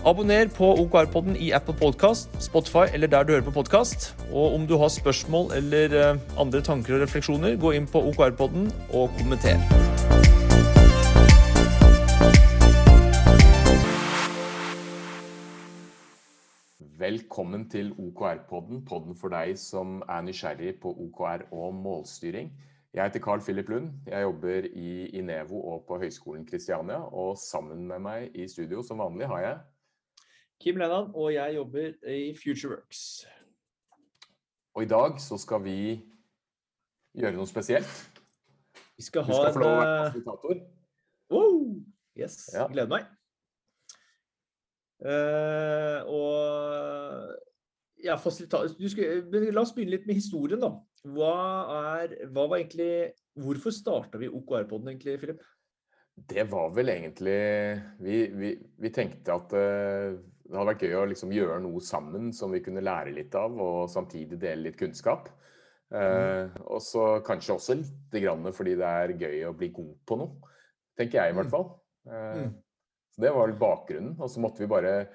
Abonner 0.00 0.48
på 0.48 0.64
OKR-podden 0.80 1.34
i 1.36 1.50
Apple 1.52 1.74
Podcast, 1.76 2.30
Spotify 2.40 2.88
eller 2.94 3.06
der 3.06 3.22
du 3.22 3.32
hører 3.32 3.44
på 3.44 3.50
podkast. 3.50 4.16
Og 4.32 4.54
om 4.54 4.66
du 4.66 4.78
har 4.80 4.88
spørsmål 4.88 5.52
eller 5.52 6.12
eh, 6.12 6.20
andre 6.40 6.62
tanker 6.64 6.94
og 6.94 7.02
refleksjoner, 7.02 7.58
gå 7.60 7.74
inn 7.76 7.84
på 7.86 8.00
OKR-podden 8.08 8.70
og 8.96 9.10
kommenter. 9.18 9.60
Velkommen 16.80 17.68
til 17.68 17.92
OKR-podden, 17.92 18.80
podden 18.88 19.18
for 19.20 19.28
deg 19.28 19.52
som 19.60 20.00
er 20.08 20.24
nysgjerrig 20.24 20.78
på 20.80 20.94
OKR 20.96 21.44
og 21.52 21.74
målstyring. 21.74 22.48
Jeg 22.94 23.04
heter 23.04 23.20
Carl 23.20 23.44
Philip 23.44 23.68
Lund. 23.68 23.92
Jeg 24.06 24.22
jobber 24.22 24.64
i 24.72 25.06
Inevo 25.12 25.60
og 25.74 25.84
på 25.88 26.00
Høgskolen 26.00 26.48
Kristiania. 26.48 26.96
Og 26.96 27.36
sammen 27.36 27.84
med 27.86 28.00
meg 28.00 28.32
i 28.34 28.48
studio 28.48 28.80
som 28.82 29.04
vanlig 29.04 29.28
har 29.28 29.44
jeg 29.44 29.60
Kim 30.60 30.76
Lennan, 30.76 31.10
og 31.16 31.30
jeg 31.32 31.54
jobber 31.56 31.92
i 32.04 32.34
FutureWorks. 32.36 33.02
Og 34.76 34.82
i 34.84 34.88
dag 34.90 35.16
så 35.22 35.38
skal 35.40 35.62
vi 35.64 35.76
gjøre 37.16 37.32
noe 37.38 37.48
spesielt. 37.48 38.20
Vi 38.98 39.06
skal 39.06 39.24
du 39.24 39.32
ha 39.32 39.38
skal 39.40 39.54
få 39.56 39.62
lov 39.62 39.70
å 39.70 39.78
være 39.80 39.94
eh, 39.94 40.02
fasilitator. 40.10 40.60
Wow! 41.32 41.56
Yes, 42.20 42.36
Ja. 42.52 42.66
gleder 42.68 42.92
meg. 42.92 43.08
Uh, 45.00 46.04
og 46.12 47.30
ja, 48.04 48.18
fasilita- 48.20 48.66
du 48.68 48.88
skal, 48.92 49.24
La 49.54 49.62
oss 49.62 49.72
begynne 49.72 49.94
litt 49.96 50.04
med 50.06 50.18
historien, 50.20 50.60
da. 50.60 50.74
Hva 51.08 51.32
er, 52.02 52.18
hva 52.28 52.44
var 52.50 52.58
egentlig, 52.60 53.14
Hvorfor 53.40 53.72
starta 53.72 54.18
vi 54.20 54.28
OKR-podden, 54.28 54.90
egentlig, 54.92 55.16
Philip? 55.22 55.40
Det 56.28 56.42
var 56.50 56.68
vel 56.76 56.90
egentlig 56.92 57.36
Vi, 58.04 58.16
vi, 58.36 58.50
vi 58.76 58.90
tenkte 58.92 59.32
at 59.38 59.54
eh, 59.56 60.18
det 60.50 60.58
hadde 60.58 60.70
vært 60.72 60.82
gøy 60.82 60.94
å 60.98 61.08
liksom 61.08 61.30
gjøre 61.34 61.60
noe 61.62 61.80
sammen 61.80 62.32
som 62.34 62.50
vi 62.50 62.60
kunne 62.64 62.82
lære 62.82 63.12
litt 63.14 63.34
av, 63.38 63.54
og 63.62 63.88
samtidig 63.92 64.38
dele 64.42 64.66
litt 64.66 64.78
kunnskap. 64.80 65.28
Eh, 65.94 66.48
og 66.66 66.80
så 66.82 67.20
kanskje 67.26 67.54
også 67.54 67.76
litt 67.78 68.18
grann 68.22 68.44
fordi 68.54 68.76
det 68.78 68.86
er 68.86 69.14
gøy 69.18 69.44
å 69.48 69.54
bli 69.56 69.68
god 69.74 69.94
på 70.06 70.18
noe. 70.18 70.50
Tenker 70.98 71.22
jeg 71.22 71.32
i 71.32 71.36
hvert 71.38 71.46
Mm. 71.46 71.50
fall. 71.50 71.80
Eh, 72.06 72.42
Mm. 72.46 72.54
Så 73.10 73.20
det 73.22 73.32
var 73.34 73.46
vel 73.48 73.56
bakgrunnen. 73.58 74.16
Og 74.20 74.28
så 74.30 74.38
måtte 74.40 74.58
vi 74.58 74.66
bare 74.66 75.08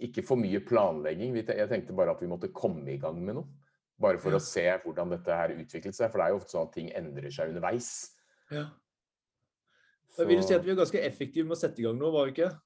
ikke 0.00 0.24
for 0.24 0.36
mye 0.36 0.60
planlegging. 0.60 1.34
Jeg 1.36 1.68
tenkte 1.68 1.94
bare 1.94 2.10
at 2.10 2.20
vi 2.20 2.26
måtte 2.26 2.52
komme 2.52 2.88
i 2.88 2.96
gang 2.98 3.22
med 3.24 3.34
noe. 3.34 3.44
Bare 4.00 4.18
for 4.18 4.30
Ja. 4.30 4.36
å 4.36 4.40
se 4.40 4.78
hvordan 4.84 5.10
dette 5.10 5.26
her 5.36 5.48
utviklet 5.50 5.94
seg. 5.94 6.10
For 6.10 6.18
det 6.18 6.24
er 6.26 6.30
jo 6.30 6.36
ofte 6.36 6.52
sånn 6.52 6.66
at 6.68 6.72
ting 6.72 6.90
endrer 6.92 7.30
seg 7.30 7.48
underveis. 7.54 8.10
Ja. 8.50 8.70
Jeg 10.18 10.26
vil 10.28 10.36
jo 10.36 10.42
si 10.42 10.54
at 10.54 10.62
vi 10.64 10.70
er 10.70 10.76
ganske 10.76 11.02
effektive 11.04 11.44
med 11.46 11.56
å 11.56 11.60
sette 11.60 11.78
i 11.78 11.82
gang 11.82 11.98
nå, 11.98 12.10
var 12.12 12.26
vi 12.26 12.32
ikke? 12.32 12.58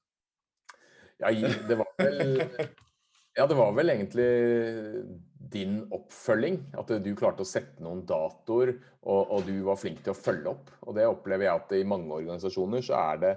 Ja, 1.21 1.31
det 1.67 1.77
var 1.79 1.91
vel 1.99 2.41
Ja, 3.37 3.45
det 3.47 3.55
var 3.55 3.71
vel 3.71 3.93
egentlig 3.93 4.27
din 5.51 5.77
oppfølging. 5.95 6.57
At 6.79 6.91
du 7.03 7.11
klarte 7.15 7.45
å 7.45 7.47
sette 7.47 7.83
noen 7.83 8.03
datoer, 8.07 8.73
og, 9.01 9.31
og 9.37 9.45
du 9.47 9.53
var 9.63 9.79
flink 9.79 10.01
til 10.03 10.11
å 10.11 10.17
følge 10.17 10.51
opp. 10.51 10.71
Og 10.83 10.97
det 10.97 11.07
opplever 11.07 11.47
jeg 11.47 11.61
at 11.61 11.75
i 11.77 11.87
mange 11.87 12.11
organisasjoner 12.17 12.83
så 12.83 12.97
er 12.99 13.21
det 13.21 13.33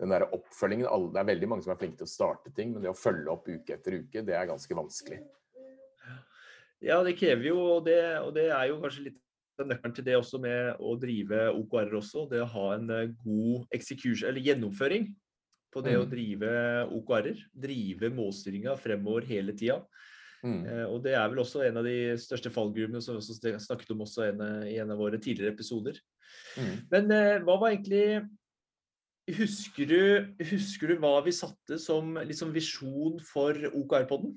den 0.00 0.10
der 0.10 0.24
oppfølgingen 0.34 0.88
alle, 0.90 1.12
Det 1.12 1.20
er 1.20 1.28
veldig 1.28 1.48
mange 1.50 1.66
som 1.66 1.74
er 1.74 1.78
flinke 1.78 2.00
til 2.00 2.08
å 2.08 2.14
starte 2.14 2.50
ting, 2.56 2.72
men 2.72 2.82
det 2.82 2.90
å 2.90 2.98
følge 2.98 3.30
opp 3.30 3.46
uke 3.46 3.76
etter 3.76 4.00
uke, 4.00 4.24
det 4.26 4.34
er 4.34 4.48
ganske 4.48 4.78
vanskelig. 4.78 5.20
Ja, 6.84 6.98
det 7.06 7.14
krever 7.20 7.46
jo, 7.52 7.58
og 7.76 7.84
det, 7.86 8.00
og 8.24 8.32
det 8.36 8.48
er 8.48 8.72
jo 8.72 8.80
kanskje 8.82 9.06
litt 9.10 9.20
nøkkelen 9.62 9.94
til 9.94 10.06
det 10.08 10.16
også 10.18 10.40
med 10.42 10.80
å 10.82 10.96
drive 10.98 11.44
OKR-er 11.60 11.94
også. 12.00 12.24
Det 12.32 12.42
å 12.42 12.50
ha 12.56 12.64
en 12.74 12.90
eh, 12.90 13.12
god 13.22 13.76
execution, 13.76 14.26
eller 14.32 14.42
gjennomføring 14.42 15.06
på 15.74 15.82
det 15.84 15.96
å 15.98 16.04
Mm. 16.04 16.10
drive 16.10 16.50
OKR-er. 16.94 17.44
Drive 17.66 18.10
målstyringa 18.14 18.76
fremover 18.78 19.26
hele 19.26 19.52
tida. 19.52 19.82
Mm. 20.44 20.62
Eh, 20.68 20.84
og 20.86 21.02
det 21.02 21.14
er 21.16 21.28
vel 21.32 21.40
også 21.40 21.64
en 21.66 21.80
av 21.80 21.84
de 21.84 22.14
største 22.20 22.52
fallgruvene 22.52 23.00
som 23.02 23.16
vi 23.16 23.22
også 23.22 23.60
snakket 23.64 23.92
om 23.94 24.04
også 24.04 24.28
en, 24.28 24.42
i 24.68 24.76
en 24.78 24.90
av 24.92 25.00
våre 25.00 25.18
tidligere 25.18 25.54
episoder. 25.54 25.98
Mm. 26.60 26.74
Men 26.90 27.10
eh, 27.10 27.42
hva 27.44 27.58
var 27.60 27.74
egentlig 27.74 28.28
Husker 29.24 29.88
du, 29.88 30.00
husker 30.50 30.90
du 30.90 30.98
hva 31.00 31.14
vi 31.24 31.32
satte 31.32 31.78
som 31.80 32.10
liksom 32.28 32.50
visjon 32.52 33.16
for 33.24 33.56
OKR-podden? 33.56 34.34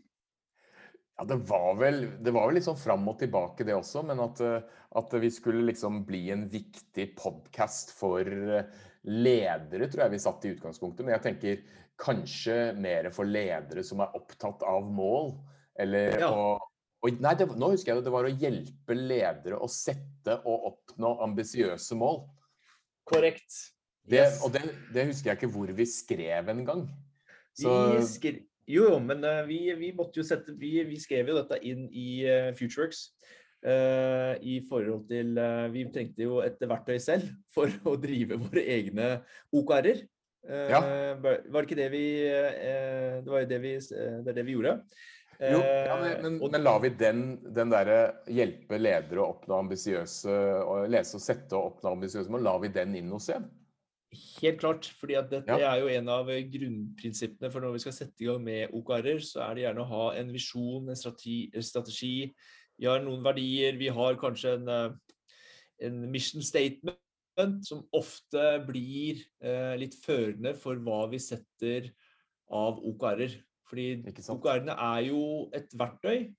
Ja, 1.18 1.26
det 1.28 1.42
var, 1.50 1.74
vel, 1.76 1.98
det 2.24 2.32
var 2.32 2.48
vel 2.48 2.56
litt 2.56 2.68
sånn 2.70 2.80
fram 2.80 3.04
og 3.10 3.18
tilbake 3.20 3.66
det 3.68 3.76
også, 3.76 4.06
men 4.08 4.22
at, 4.24 4.40
eh, 4.46 4.64
at 5.02 5.16
vi 5.20 5.32
skulle 5.34 5.66
liksom 5.68 6.06
bli 6.08 6.28
en 6.32 6.46
viktig 6.48 7.10
podkast 7.18 7.92
for 7.98 8.22
eh, 8.22 8.70
ledere, 9.08 9.88
tror 9.90 10.06
jeg 10.06 10.16
vi 10.16 10.22
satt 10.22 10.46
i 10.46 10.54
utgangspunktet. 10.56 11.06
Men 11.06 11.16
jeg 11.16 11.26
tenker 11.26 11.62
kanskje 11.98 12.58
mer 12.78 13.10
for 13.16 13.30
ledere 13.30 13.84
som 13.86 14.04
er 14.04 14.16
opptatt 14.18 14.66
av 14.68 14.90
mål. 14.92 15.34
Eller 15.80 16.20
Ja. 16.20 16.32
å 16.32 16.58
og, 17.06 17.20
Nei, 17.22 17.34
det, 17.38 17.46
nå 17.54 17.70
husker 17.72 17.92
jeg 17.92 18.00
det, 18.00 18.08
det 18.08 18.14
var 18.14 18.26
å 18.26 18.38
hjelpe 18.42 18.96
ledere 18.98 19.60
å 19.62 19.68
sette 19.70 20.40
og 20.50 20.64
oppnå 20.72 21.14
ambisiøse 21.28 21.96
mål. 21.96 22.24
Korrekt. 23.08 23.48
Det, 24.08 24.24
Yes. 24.24 24.40
Og 24.44 24.54
det, 24.56 24.64
det 24.96 25.10
husker 25.10 25.30
jeg 25.34 25.38
ikke 25.38 25.52
hvor 25.52 25.72
vi 25.76 25.86
skrev 25.86 26.50
engang. 26.50 26.88
Så 27.58 27.74
Vi 27.92 28.06
skre... 28.08 28.34
Jo, 28.68 28.90
jo, 28.92 29.00
men 29.00 29.24
eh, 29.24 29.46
vi, 29.48 29.60
vi 29.80 29.94
måtte 29.96 30.20
jo 30.20 30.26
sette 30.28 30.52
Vi, 30.60 30.74
vi 30.84 30.98
skrev 31.00 31.30
jo 31.32 31.38
dette 31.38 31.60
inn 31.64 31.86
i 31.88 32.24
uh, 32.28 32.50
FutureWorks. 32.58 33.06
Eh, 33.66 34.34
I 34.42 34.60
forhold 34.70 35.08
til 35.10 35.38
eh, 35.38 35.68
Vi 35.74 35.86
trengte 35.94 36.24
jo 36.28 36.40
et 36.46 36.60
verktøy 36.62 36.98
selv 37.02 37.28
for 37.56 37.72
å 37.86 37.96
drive 38.00 38.38
våre 38.42 38.64
egne 38.78 39.12
OKR-er. 39.54 40.04
Eh, 40.48 40.70
Ja. 40.72 40.80
Var 41.20 41.44
det 41.44 41.66
ikke 41.66 41.76
det 41.82 41.92
vi 41.92 42.04
Det 42.24 43.28
var 43.28 43.42
jo 43.44 43.50
det 43.52 43.62
vi, 43.62 43.76
det 44.24 44.36
det 44.38 44.46
vi 44.48 44.56
gjorde. 44.56 44.78
Jo, 45.38 45.60
ja, 45.62 45.96
men, 46.02 46.22
men, 46.40 46.52
men 46.52 46.64
la 46.64 46.80
vi 46.82 46.90
den, 46.98 47.20
den 47.54 47.70
derre 47.70 48.24
hjelpe 48.26 48.80
ledere 48.82 49.22
å 49.22 49.36
oppnå 49.36 49.60
ambisiøse 49.62 50.34
og 50.66 50.88
Lese 50.90 51.20
og 51.20 51.22
sette 51.22 51.54
og 51.54 51.76
oppnå 51.76 51.92
ambisiøse 51.94 52.32
mål, 52.34 52.42
la 52.48 52.56
vi 52.64 52.72
den 52.74 52.96
inn 52.98 53.12
hos 53.14 53.28
en? 53.36 53.46
Helt 54.42 54.58
klart. 54.64 54.88
fordi 54.98 55.18
at 55.20 55.30
dette 55.30 55.52
Ja. 55.60 55.76
er 55.76 55.84
jo 55.84 55.92
en 55.94 56.10
av 56.10 56.26
grunnprinsippene 56.26 57.52
for 57.52 57.62
når 57.62 57.76
vi 57.76 57.80
skal 57.84 57.94
sette 57.94 58.24
i 58.24 58.30
gang 58.32 58.42
med 58.42 58.74
OKR-er, 58.74 59.20
så 59.22 59.44
er 59.46 59.54
det 59.54 59.64
gjerne 59.68 59.84
å 59.84 59.92
ha 59.92 60.06
en 60.18 60.32
visjon, 60.34 60.90
en 60.90 60.96
strategi. 60.96 61.52
strategi. 61.62 62.34
Vi 62.78 62.86
har 62.86 63.02
noen 63.02 63.24
verdier, 63.26 63.78
vi 63.80 63.90
har 63.94 64.18
kanskje 64.22 64.54
en, 64.60 64.70
eh, 64.70 64.92
en 65.88 66.00
mission 66.12 66.42
statement 66.42 67.66
som 67.66 67.84
ofte 67.94 68.66
blir 68.68 69.24
eh, 69.42 69.76
litt 69.78 69.96
førende 70.02 70.56
for 70.58 70.76
hva 70.82 71.06
vi 71.12 71.20
setter 71.22 71.92
av 72.50 72.80
OKR-er. 72.80 73.36
Fordi? 73.68 73.88
OKR-ene 74.08 74.78
er 74.78 75.08
jo 75.10 75.50
et 75.54 75.74
verktøy 75.78 76.30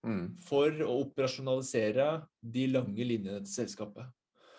Mm, 0.00 0.30
for 0.40 0.72
å 0.80 0.94
operasjonalisere 1.02 2.06
de 2.40 2.62
lange 2.72 3.04
linjene 3.04 3.42
til 3.44 3.52
selskapet. 3.52 4.06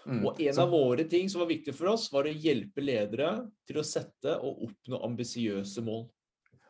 mm. 0.05 0.25
Og 0.25 0.39
en 0.39 0.53
Så- 0.53 0.61
av 0.61 0.69
våre 0.69 1.09
ting 1.09 1.27
som 1.29 1.41
var 1.41 1.47
viktig 1.47 1.73
for 1.73 1.87
oss, 1.87 2.11
var 2.11 2.23
å 2.25 2.33
hjelpe 2.33 2.77
ledere 2.77 3.49
til 3.65 3.77
å 3.77 3.83
sette 3.83 4.37
og 4.39 4.69
oppnå 4.69 5.01
ambisiøse 5.03 5.81
mål. 5.81 6.09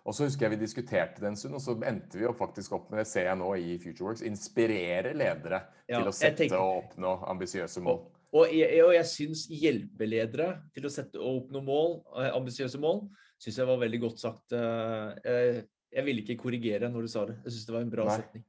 Og 0.01 0.15
så 0.17 0.25
husker 0.25 0.47
jeg 0.47 0.55
vi 0.55 0.63
diskuterte 0.63 1.21
det 1.21 1.29
en 1.29 1.37
stund, 1.37 1.55
og 1.59 1.61
så 1.61 1.75
endte 1.85 2.17
vi 2.17 2.25
opp 2.25 2.39
faktisk 2.41 2.73
opp 2.73 2.87
med 2.89 3.03
det 3.03 3.07
ser 3.11 3.27
jeg 3.29 3.37
nå 3.37 3.51
i 3.61 3.75
FutureWorks, 3.81 4.23
inspirere 4.25 5.13
ledere 5.13 5.59
Ja, 5.85 5.99
til 5.99 6.09
å 6.09 6.15
sette 6.15 6.41
tenker- 6.41 6.57
og 6.57 6.79
oppnå 6.85 7.11
ambisiøse 7.29 7.83
mål. 7.85 8.01
Og 8.31 8.53
jeg, 8.55 8.79
og 8.85 8.93
jeg 8.95 9.05
syns 9.11 9.43
hjelpeledere 9.51 10.47
til 10.73 10.87
å 10.87 10.91
sette 10.93 11.19
og 11.19 11.43
oppnå 11.43 11.61
mål, 11.67 11.95
eh, 12.17 12.31
ambisiøse 12.33 12.79
mål, 12.81 13.03
syns 13.41 13.59
jeg 13.59 13.67
var 13.67 13.77
veldig 13.81 13.99
godt 14.07 14.19
sagt. 14.23 14.53
eh, 14.53 15.13
eh, 15.25 15.61
Jeg 15.91 16.05
ville 16.05 16.21
ikke 16.23 16.39
korrigere 16.39 16.87
når 16.89 17.01
du 17.01 17.07
sa 17.11 17.25
det. 17.25 17.35
Jeg 17.43 17.51
syns 17.51 17.65
det 17.67 17.73
var 17.73 17.81
en 17.81 17.89
bra 17.89 18.05
Nei. 18.05 18.15
setning. 18.15 18.43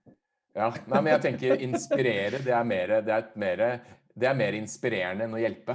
Ja, 0.54 0.69
nei, 0.87 1.00
men 1.00 1.12
jeg 1.12 1.22
tenker 1.22 1.56
inspirere, 1.64 2.38
det 2.44 2.52
er 2.54 2.64
mer, 2.64 2.87
det 3.02 3.10
er 3.12 3.19
et 3.19 3.37
mere, 3.37 3.81
det 4.14 4.28
er 4.28 4.34
mer 4.34 4.52
inspirerende 4.52 5.25
enn 5.25 5.34
å 5.34 5.40
hjelpe. 5.40 5.75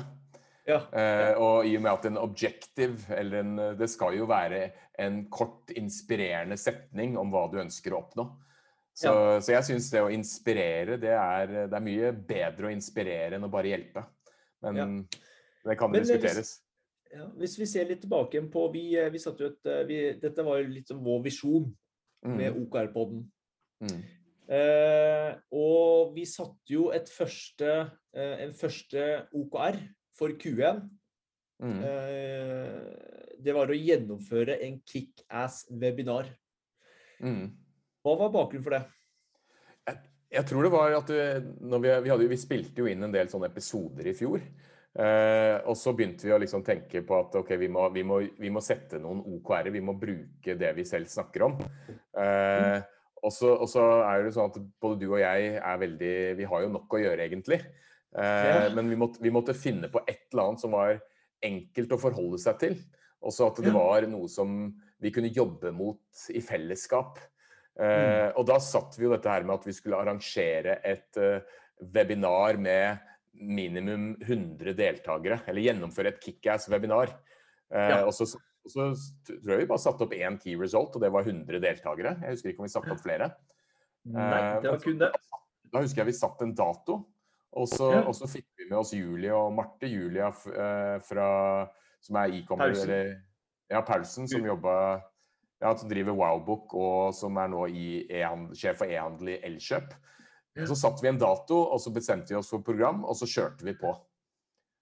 Ja. 0.68 0.81
Eh, 0.92 1.38
og 1.40 1.66
i 1.66 1.75
og 1.78 1.84
med 1.86 1.92
at 1.94 2.06
en 2.10 2.18
objective, 2.19 3.00
eller 3.16 3.40
en, 3.40 3.56
det 3.80 3.88
skal 3.90 4.18
jo 4.18 4.25
være 4.28 4.66
en 5.00 5.22
kort, 5.31 5.72
inspirerende 5.80 6.58
setning 6.60 7.16
om 7.18 7.31
hva 7.31 7.46
du 7.52 7.58
ønsker 7.62 7.94
å 7.96 8.02
oppnå. 8.04 8.25
Så, 8.98 9.12
så 9.46 9.54
jeg 9.54 9.64
syns 9.68 9.92
det 9.94 10.02
å 10.02 10.10
inspirere, 10.12 10.98
det 10.98 11.14
er, 11.14 11.52
det 11.69 11.78
er 11.78 11.84
mye 11.86 12.12
bedre 12.28 12.68
å 12.68 12.74
inspirere 12.74 13.38
enn 13.38 13.46
å 13.46 13.52
bare 13.54 13.69
hjelpe. 13.69 14.04
Men 14.66 14.75
Ja. 14.81 14.88
det 15.69 15.78
kan 15.78 15.92
Men, 15.92 16.02
eh, 16.02 16.04
hvis- 16.04 16.16
diskuteres. 16.18 16.54
Ja, 17.13 17.25
hvis 17.40 17.58
vi 17.60 17.66
ser 17.66 17.86
litt 17.86 18.02
tilbake 18.02 18.42
på 18.52 18.72
vi, 18.74 18.98
eh, 18.98 19.10
vi 19.10 19.18
satte 19.20 19.40
jo 19.46 19.48
et, 19.54 19.66
eh, 19.66 19.84
vi, 19.88 20.13
Dette 20.20 20.44
var 20.44 20.58
jo 20.60 20.68
litt 20.68 20.88
som 20.88 21.00
vår 21.04 21.24
visjon 21.24 21.74
med 22.25 22.54
Mm, 22.54 22.66
OKR-podden. 22.68 23.24
mm. 23.84 24.04
Eh, 24.50 25.36
og 25.52 26.13
vi 26.16 26.24
satte 26.25 26.72
jo 26.72 26.90
et 26.92 27.08
første, 27.08 27.92
eh, 28.16 28.44
en 28.46 28.52
første 28.54 29.28
OKR 29.34 29.78
for 30.18 30.34
Q1. 30.42 30.81
Mm. 31.64 31.80
Eh, 31.81 33.38
det 33.42 33.56
var 33.56 33.69
å 33.69 33.78
gjennomføre 33.78 34.60
en 34.66 34.80
kickass-webinar. 34.86 36.30
Mm. 37.24 37.50
Hva 38.06 38.16
var 38.22 38.34
bakgrunnen 38.34 38.66
for 38.66 38.78
det? 38.78 38.84
Jeg, 39.88 40.02
jeg 40.38 40.50
tror 40.50 40.66
det 40.66 40.74
var 40.74 40.98
at 41.00 41.12
vi, 41.14 41.22
vi, 41.78 41.94
vi, 42.06 42.12
hadde, 42.12 42.31
vi, 42.31 42.40
spilte 42.40 42.84
jo 42.84 42.90
inn 42.92 43.08
en 43.08 43.14
del 43.14 43.30
sånne 43.31 43.50
episoder 43.52 44.10
i 44.10 44.16
fjor. 44.18 44.44
Eh, 44.98 45.56
og 45.69 45.78
så 45.78 45.94
begynte 45.94 46.25
vi 46.25 46.34
å 46.34 46.42
liksom 46.42 46.63
tenke 46.66 47.04
på 47.06 47.18
at 47.22 47.36
okay, 47.38 47.60
vi 47.62 47.70
må, 47.70 47.86
vi 47.94 48.04
må, 48.08 48.20
vi 48.42 48.52
må 48.54 48.62
sette 48.66 49.02
noen 49.02 49.22
OKR-er. 49.22 49.74
Vi 49.74 49.84
må 49.86 49.98
bruke 50.00 50.58
det 50.58 50.74
vi 50.78 50.86
selv 50.90 51.10
snakker 51.12 51.50
om. 51.50 51.58
Eh, 52.18 52.78
og 53.25 53.34
så 53.34 53.84
er 54.06 54.24
det 54.24 54.34
sånn 54.36 54.52
at 54.52 54.58
både 54.81 55.02
du 55.02 55.10
og 55.10 55.20
jeg 55.20 55.56
er 55.58 55.80
veldig 55.81 56.16
Vi 56.38 56.46
har 56.48 56.63
jo 56.63 56.74
nok 56.74 56.94
å 56.94 57.02
gjøre, 57.02 57.25
egentlig. 57.25 57.62
Eh, 58.18 58.50
ja. 58.50 58.68
Men 58.75 58.90
vi 58.90 58.98
måtte, 59.00 59.22
vi 59.24 59.34
måtte, 59.34 59.56
finne 59.58 59.92
på 59.94 60.02
et 60.08 60.28
eller 60.31 60.50
annet 60.50 60.64
som 60.64 60.75
var 60.75 60.98
enkelt 61.46 61.94
å 61.94 62.02
forholde 62.02 62.42
seg 62.42 62.62
til. 62.64 62.78
Også 63.28 63.50
at 63.50 63.62
det 63.66 63.74
var 63.74 64.06
noe 64.10 64.30
som 64.30 64.60
vi 65.02 65.12
kunne 65.14 65.34
jobbe 65.34 65.72
mot 65.75 66.28
i 66.34 66.42
fellesskap. 66.42 67.19
Eh, 67.78 67.86
mm. 67.86 68.38
Og 68.40 68.48
da 68.50 68.58
satt 68.64 68.98
vi 68.98 69.06
jo 69.06 69.14
dette 69.14 69.31
her 69.31 69.46
med 69.46 69.60
at 69.60 69.68
vi 69.69 69.75
skulle 69.78 70.00
arrangere 70.02 70.80
et 70.86 71.19
uh, 71.22 71.42
webinar 71.94 72.58
med 72.62 73.04
minimum 73.38 74.16
100 74.22 74.74
deltakere. 74.78 75.42
Eller 75.48 75.68
gjennomføre 75.68 76.13
et 76.13 76.22
kickass-webinar. 76.24 77.13
Eh, 77.74 77.92
ja. 77.94 78.00
Og 78.06 78.13
så, 78.16 78.28
så, 78.68 78.90
tror 79.28 79.54
jeg 79.54 79.66
vi 79.66 79.70
bare 79.70 79.84
satte 79.84 80.08
opp 80.08 80.16
én 80.18 80.40
key 80.42 80.58
result, 80.60 80.96
og 80.96 81.04
det 81.04 81.12
var 81.13 81.28
100 81.28 81.62
deltakere. 81.63 82.16
Jeg 82.24 82.38
husker 82.38 82.54
ikke 82.54 82.63
om 82.63 82.70
vi 82.70 82.74
satte 82.74 82.96
opp 82.96 83.04
flere. 83.04 83.30
Nei, 84.08 84.25
eh, 84.40 84.58
det 84.63 84.74
var 84.74 84.81
kun 84.84 85.00
det. 85.04 85.12
Da 85.68 85.84
husker 85.84 86.04
jeg 86.04 86.12
vi 86.13 86.18
satte 86.18 86.48
en 86.48 86.56
dato. 86.58 87.02
Og 87.58 87.68
så, 87.72 87.92
ja. 87.96 88.02
og 88.04 88.16
så 88.18 88.28
fikk 88.30 88.48
vi 88.60 88.68
med 88.68 88.78
oss 88.80 88.92
Julie 88.94 89.34
og 89.34 89.54
Marte. 89.56 89.88
Julia 89.90 90.28
eh, 90.32 90.98
fra, 91.08 91.30
som 92.04 92.20
er 92.22 92.36
e-commer 92.40 92.76
eller 92.76 93.16
Ja, 93.68 93.82
Paulsen, 93.84 94.28
som 94.32 94.46
jobba 94.48 94.74
ja, 95.60 95.72
som 95.78 95.90
driver 95.90 96.16
Wowbook 96.16 96.76
og 96.78 97.16
som 97.18 97.38
er 97.42 97.50
nå 97.52 97.66
e 97.68 98.22
sjef 98.56 98.84
for 98.84 98.92
e-handel 98.92 99.34
i 99.34 99.40
Elkjøp. 99.48 99.96
Så 100.66 100.78
satte 100.78 101.04
vi 101.06 101.12
en 101.12 101.20
dato, 101.22 101.58
og 101.70 101.78
så 101.82 101.92
bestemte 101.94 102.34
vi 102.34 102.38
oss 102.40 102.50
for 102.50 102.66
program, 102.66 103.04
og 103.06 103.14
så 103.20 103.28
kjørte 103.30 103.66
vi 103.66 103.76
på. 103.78 103.92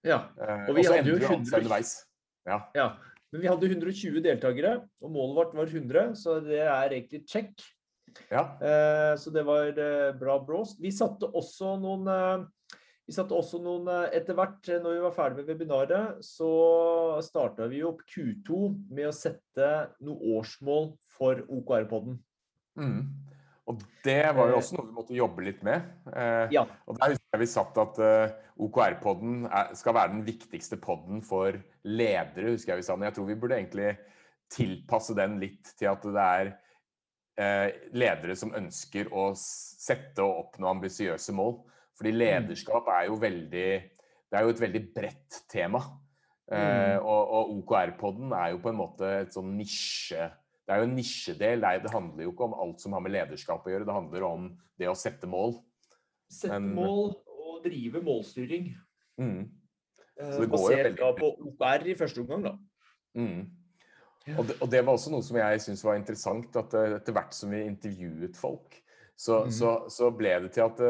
Ja, 0.06 0.22
eh, 0.40 0.62
og, 0.70 0.76
vi 0.76 0.84
og 0.84 0.88
så 0.88 0.94
endte 0.96 1.18
vi 1.18 1.28
alt 1.28 1.52
underveis. 1.58 1.92
Ja. 2.48 2.60
ja. 2.76 2.86
Men 3.34 3.42
vi 3.42 3.50
hadde 3.50 3.68
120 3.68 4.22
deltakere, 4.24 4.76
og 5.02 5.12
målet 5.12 5.36
vårt 5.36 5.56
var 5.58 5.68
100, 5.68 6.14
så 6.16 6.38
det 6.44 6.62
er 6.62 6.94
egentlig 6.94 7.26
check. 7.28 7.52
Ja. 8.30 8.46
Eh, 8.56 9.12
så 9.20 9.32
det 9.34 9.44
var 9.44 9.68
eh, 9.68 10.14
bra 10.16 10.38
bråst. 10.46 10.80
Vi 10.80 10.94
satte 10.94 11.28
også 11.28 11.74
noen 11.82 12.08
vi 13.06 13.14
satte 13.14 13.36
også 13.36 13.60
noen 13.62 13.86
Etter 14.10 14.34
hvert, 14.34 14.66
når 14.82 14.96
vi 14.96 15.02
var 15.04 15.14
ferdig 15.14 15.40
med 15.40 15.50
webinaret, 15.52 16.24
så 16.26 16.50
starta 17.22 17.68
vi 17.70 17.84
opp 17.86 18.02
Q2 18.10 18.62
med 18.90 19.10
å 19.10 19.14
sette 19.14 19.68
noen 20.02 20.36
årsmål 20.36 20.90
for 21.16 21.44
OKR-podden. 21.46 22.18
Mm. 22.76 23.00
Og 23.66 23.80
det 24.06 24.22
var 24.36 24.52
jo 24.52 24.54
eh, 24.54 24.60
også 24.60 24.76
noe 24.76 24.86
vi 24.86 24.94
måtte 24.94 25.16
jobbe 25.16 25.46
litt 25.46 25.62
med. 25.66 25.86
Eh, 26.12 26.52
ja. 26.54 26.62
Og 26.86 26.98
der 27.00 27.14
husker 27.14 27.34
jeg 27.34 27.42
vi 27.42 27.48
satt 27.50 27.80
at 27.82 27.98
eh, 28.02 28.36
OKR-podden 28.62 29.48
skal 29.78 29.96
være 29.96 30.12
den 30.14 30.26
viktigste 30.26 30.78
podden 30.82 31.24
for 31.26 31.58
ledere, 31.86 32.52
husker 32.54 32.74
jeg 32.74 32.84
vi 32.84 32.86
sa. 32.86 32.98
Men 32.98 33.10
jeg 33.10 33.18
tror 33.18 33.28
vi 33.30 33.38
burde 33.42 33.58
egentlig 33.58 33.96
tilpasse 34.54 35.16
den 35.18 35.40
litt 35.42 35.74
til 35.74 35.90
at 35.90 36.06
det 36.06 36.28
er 36.30 36.54
ledere 37.92 38.32
som 38.38 38.54
ønsker 38.56 39.10
å 39.12 39.26
sette 39.36 40.24
og 40.24 40.46
oppnå 40.46 40.70
ambisiøse 40.70 41.34
mål. 41.36 41.58
Fordi 41.96 42.12
mm. 42.12 42.18
lederskap 42.20 42.88
er 42.92 43.06
jo 43.10 43.20
veldig 43.20 43.68
Det 44.26 44.36
er 44.36 44.42
jo 44.44 44.52
et 44.52 44.60
veldig 44.60 44.82
bredt 44.94 45.44
tema. 45.50 45.84
Mm. 46.46 47.00
og, 47.02 47.30
og 47.34 47.48
OKR-podden 47.56 48.30
er 48.38 48.52
jo 48.52 48.60
på 48.62 48.70
en 48.70 48.76
måte 48.78 49.08
et 49.24 49.32
sånn 49.34 49.48
nisje 49.58 50.28
det 50.66 50.74
er 50.74 50.82
jo 50.82 50.88
en 50.88 50.96
nisjedel. 50.98 51.66
Det 51.84 51.92
handler 51.92 52.26
jo 52.26 52.32
ikke 52.32 52.48
om 52.48 52.56
alt 52.58 52.82
som 52.82 52.96
har 52.96 53.02
med 53.04 53.14
lederskap 53.14 53.66
å 53.66 53.70
gjøre, 53.70 53.86
det 53.86 53.94
handler 53.94 54.26
om 54.26 54.48
det 54.80 54.88
å 54.90 54.96
sette 54.98 55.28
mål. 55.30 55.54
Sette 56.26 56.58
Men, 56.58 56.72
mål 56.74 57.12
og 57.30 57.60
drive 57.64 58.02
målstyring. 58.02 58.72
Mm. 59.22 59.44
Eh, 60.18 60.40
basert 60.50 60.98
da 60.98 61.12
på 61.14 61.30
OKR 61.52 61.86
i 61.92 61.94
første 61.98 62.24
omgang, 62.24 62.48
da. 62.48 62.56
Mm. 63.16 63.46
Og, 64.34 64.42
det, 64.48 64.56
og, 64.58 64.66
det, 64.72 64.80
var 64.82 64.96
også 64.96 65.12
noe 65.12 65.22
som 65.22 65.38
jeg 65.38 65.62
syntes 65.62 65.84
var 65.86 66.00
interessant, 66.00 66.58
at 66.58 66.74
eh, 66.74 66.96
etter 66.98 67.14
hvert 67.14 67.36
som 67.36 67.54
vi 67.54 67.62
intervjuet 67.62 68.40
folk, 68.40 68.80
så, 69.14 69.44
mm. 69.46 69.54
så, 69.54 69.76
så 69.92 70.10
ble 70.18 70.34
det 70.48 70.50
til 70.56 70.66
at 70.66 70.82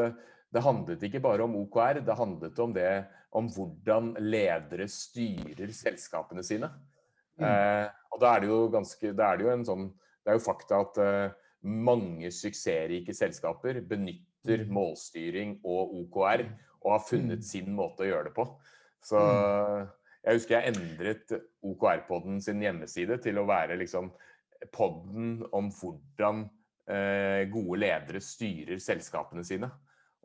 det, 0.53 0.63
handlet 0.63 1.03
ikke 1.03 1.21
bare 1.23 1.45
om 1.45 1.55
OKR, 1.61 2.01
det 2.05 2.17
handlet 2.17 2.59
om 2.63 2.75
det 2.75 2.91
om 3.37 3.49
hvordan 3.51 4.13
ledere 4.23 4.87
styrer 4.91 5.73
selskapene 5.75 6.43
sine. 6.45 6.69
Mm. 7.37 7.47
Eh, 7.47 7.87
og 8.13 8.21
da 8.23 8.31
er 8.33 8.41
det 8.41 8.49
jo 8.49 8.61
ganske 8.73 9.11
Det 9.13 9.21
er 9.21 9.41
jo 9.43 9.49
en 9.53 9.65
sånn 9.67 9.83
Det 10.25 10.31
er 10.31 10.37
jo 10.39 10.41
fakta 10.41 10.79
at 10.81 10.95
eh, 11.03 11.35
mange 11.69 12.31
suksessrike 12.33 13.13
selskaper 13.13 13.77
benytter 13.85 14.63
mm. 14.65 14.71
målstyring 14.73 15.51
og 15.61 15.93
OKR 16.01 16.47
og 16.81 16.91
har 16.95 17.05
funnet 17.05 17.43
mm. 17.43 17.45
sin 17.45 17.69
måte 17.75 18.05
å 18.05 18.09
gjøre 18.09 18.29
det 18.29 18.33
på. 18.37 18.45
Så 19.03 19.19
mm. 19.19 19.87
jeg 20.23 20.39
husker 20.39 20.57
jeg 20.57 20.73
endret 20.73 21.33
OKR-podden 21.65 22.39
sin 22.43 22.61
hjemmeside 22.63 23.19
til 23.23 23.41
å 23.41 23.47
være 23.49 23.77
liksom 23.81 24.11
podden 24.73 25.41
om 25.55 25.69
hvordan 25.73 26.45
eh, 26.89 27.43
gode 27.51 27.81
ledere 27.83 28.21
styrer 28.23 28.81
selskapene 28.81 29.45
sine. 29.47 29.69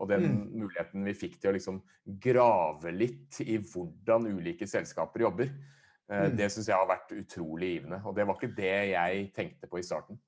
Og 0.03 0.11
den 0.11 0.25
mm. 0.27 0.41
muligheten 0.65 1.07
vi 1.07 1.15
fikk 1.15 1.39
til 1.39 1.53
å 1.53 1.55
liksom 1.55 1.79
grave 2.25 2.91
litt 2.95 3.39
i 3.45 3.61
hvordan 3.63 4.27
ulike 4.35 4.67
selskaper 4.67 5.29
jobber. 5.29 5.53
Eh, 6.11 6.27
mm. 6.27 6.37
Det 6.41 6.49
syns 6.51 6.69
jeg 6.73 6.79
har 6.79 6.91
vært 6.91 7.15
utrolig 7.15 7.77
givende. 7.77 8.01
Og 8.09 8.17
det 8.17 8.27
var 8.27 8.39
ikke 8.39 8.55
det 8.57 8.77
jeg 8.93 9.29
tenkte 9.37 9.71
på 9.71 9.79
i 9.79 9.87
starten. 9.87 10.19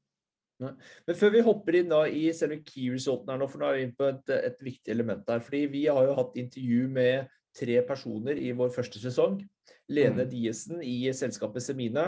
Nei. 0.62 0.70
Men 1.08 1.16
før 1.18 1.32
vi 1.34 1.42
hopper 1.42 1.80
inn 1.80 1.90
da 1.90 2.04
i 2.06 2.28
selve 2.36 2.60
key 2.62 2.92
resulten 2.94 3.32
her 3.32 3.40
nå, 3.40 3.48
for 3.50 3.60
nå 3.60 3.70
er 3.72 3.80
vi 3.80 3.86
inne 3.88 3.98
på 3.98 4.06
et, 4.06 4.30
et, 4.36 4.60
viktig 4.62 4.94
element 4.94 5.32
her. 5.32 5.42
fordi 5.42 5.64
vi 5.72 5.82
har 5.88 6.06
jo 6.06 6.14
hatt 6.20 6.38
intervju 6.38 6.86
med 6.94 7.32
tre 7.54 7.80
personer 7.86 8.38
i 8.38 8.52
vår 8.54 8.70
første 8.74 9.02
sesong. 9.02 9.40
Lene 9.90 10.22
mm. 10.22 10.30
Diesen 10.30 10.86
i 10.86 11.10
selskapet 11.14 11.66
Semina. 11.66 12.06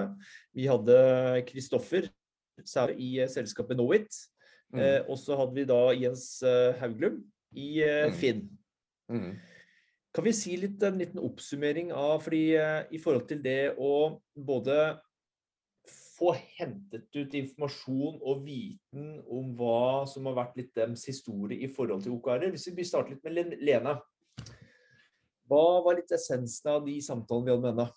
Vi 0.54 0.70
hadde 0.70 0.96
Kristoffer 1.50 2.06
i 2.94 3.10
selskapet 3.28 3.76
Knowit. 3.76 4.14
Mm. 4.70 4.80
Eh, 4.82 5.00
og 5.10 5.18
så 5.18 5.36
hadde 5.38 5.54
vi 5.58 5.66
da 5.66 5.80
Jens 5.94 6.28
eh, 6.46 6.78
Hauglum 6.80 7.20
i 7.56 7.70
eh, 7.84 8.06
mm. 8.10 8.16
Finn. 8.20 8.44
Mm. 9.12 9.32
Kan 10.16 10.24
vi 10.24 10.32
si 10.32 10.54
litt, 10.60 10.82
en 10.82 11.00
liten 11.00 11.20
oppsummering 11.20 11.92
av 11.92 12.22
fordi 12.24 12.44
eh, 12.56 12.86
i 12.96 13.00
forhold 13.02 13.26
til 13.30 13.42
det 13.44 13.74
å 13.76 13.92
både 14.36 14.78
få 16.16 16.32
hentet 16.56 17.12
ut 17.12 17.34
informasjon 17.36 18.22
og 18.24 18.44
viten 18.46 19.18
om 19.28 19.50
hva 19.58 20.06
som 20.08 20.28
har 20.30 20.38
vært 20.38 20.56
litt 20.56 20.72
deres 20.76 21.04
historie 21.10 21.60
i 21.60 21.68
forhold 21.68 22.06
til 22.06 22.16
OKR. 22.16 22.48
Hvis 22.54 22.70
vi 22.72 22.86
starter 22.88 23.16
litt 23.16 23.26
med 23.26 23.60
Lene. 23.60 23.98
Hva 25.46 25.66
var 25.84 25.98
litt 25.98 26.10
essensen 26.16 26.72
av 26.72 26.86
de 26.86 26.96
samtalene 27.04 27.46
vi 27.46 27.52
hadde 27.52 27.66
med 27.66 27.74
henne? 27.74 27.88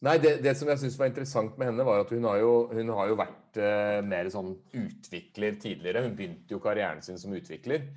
Nei, 0.00 0.14
det, 0.22 0.38
det 0.40 0.54
som 0.56 0.70
jeg 0.70 0.80
syns 0.80 0.94
var 0.96 1.10
interessant 1.10 1.58
med 1.60 1.68
henne, 1.68 1.84
var 1.84 2.06
at 2.06 2.12
hun 2.14 2.24
har 2.24 2.38
jo, 2.40 2.52
hun 2.72 2.94
har 2.96 3.10
jo 3.10 3.18
vært 3.20 3.58
eh, 3.60 3.98
mer 4.06 4.30
sånn 4.32 4.54
utvikler 4.72 5.58
tidligere. 5.60 6.06
Hun 6.06 6.14
begynte 6.16 6.54
jo 6.54 6.62
karrieren 6.62 7.02
sin 7.04 7.20
som 7.20 7.34
utvikler. 7.36 7.90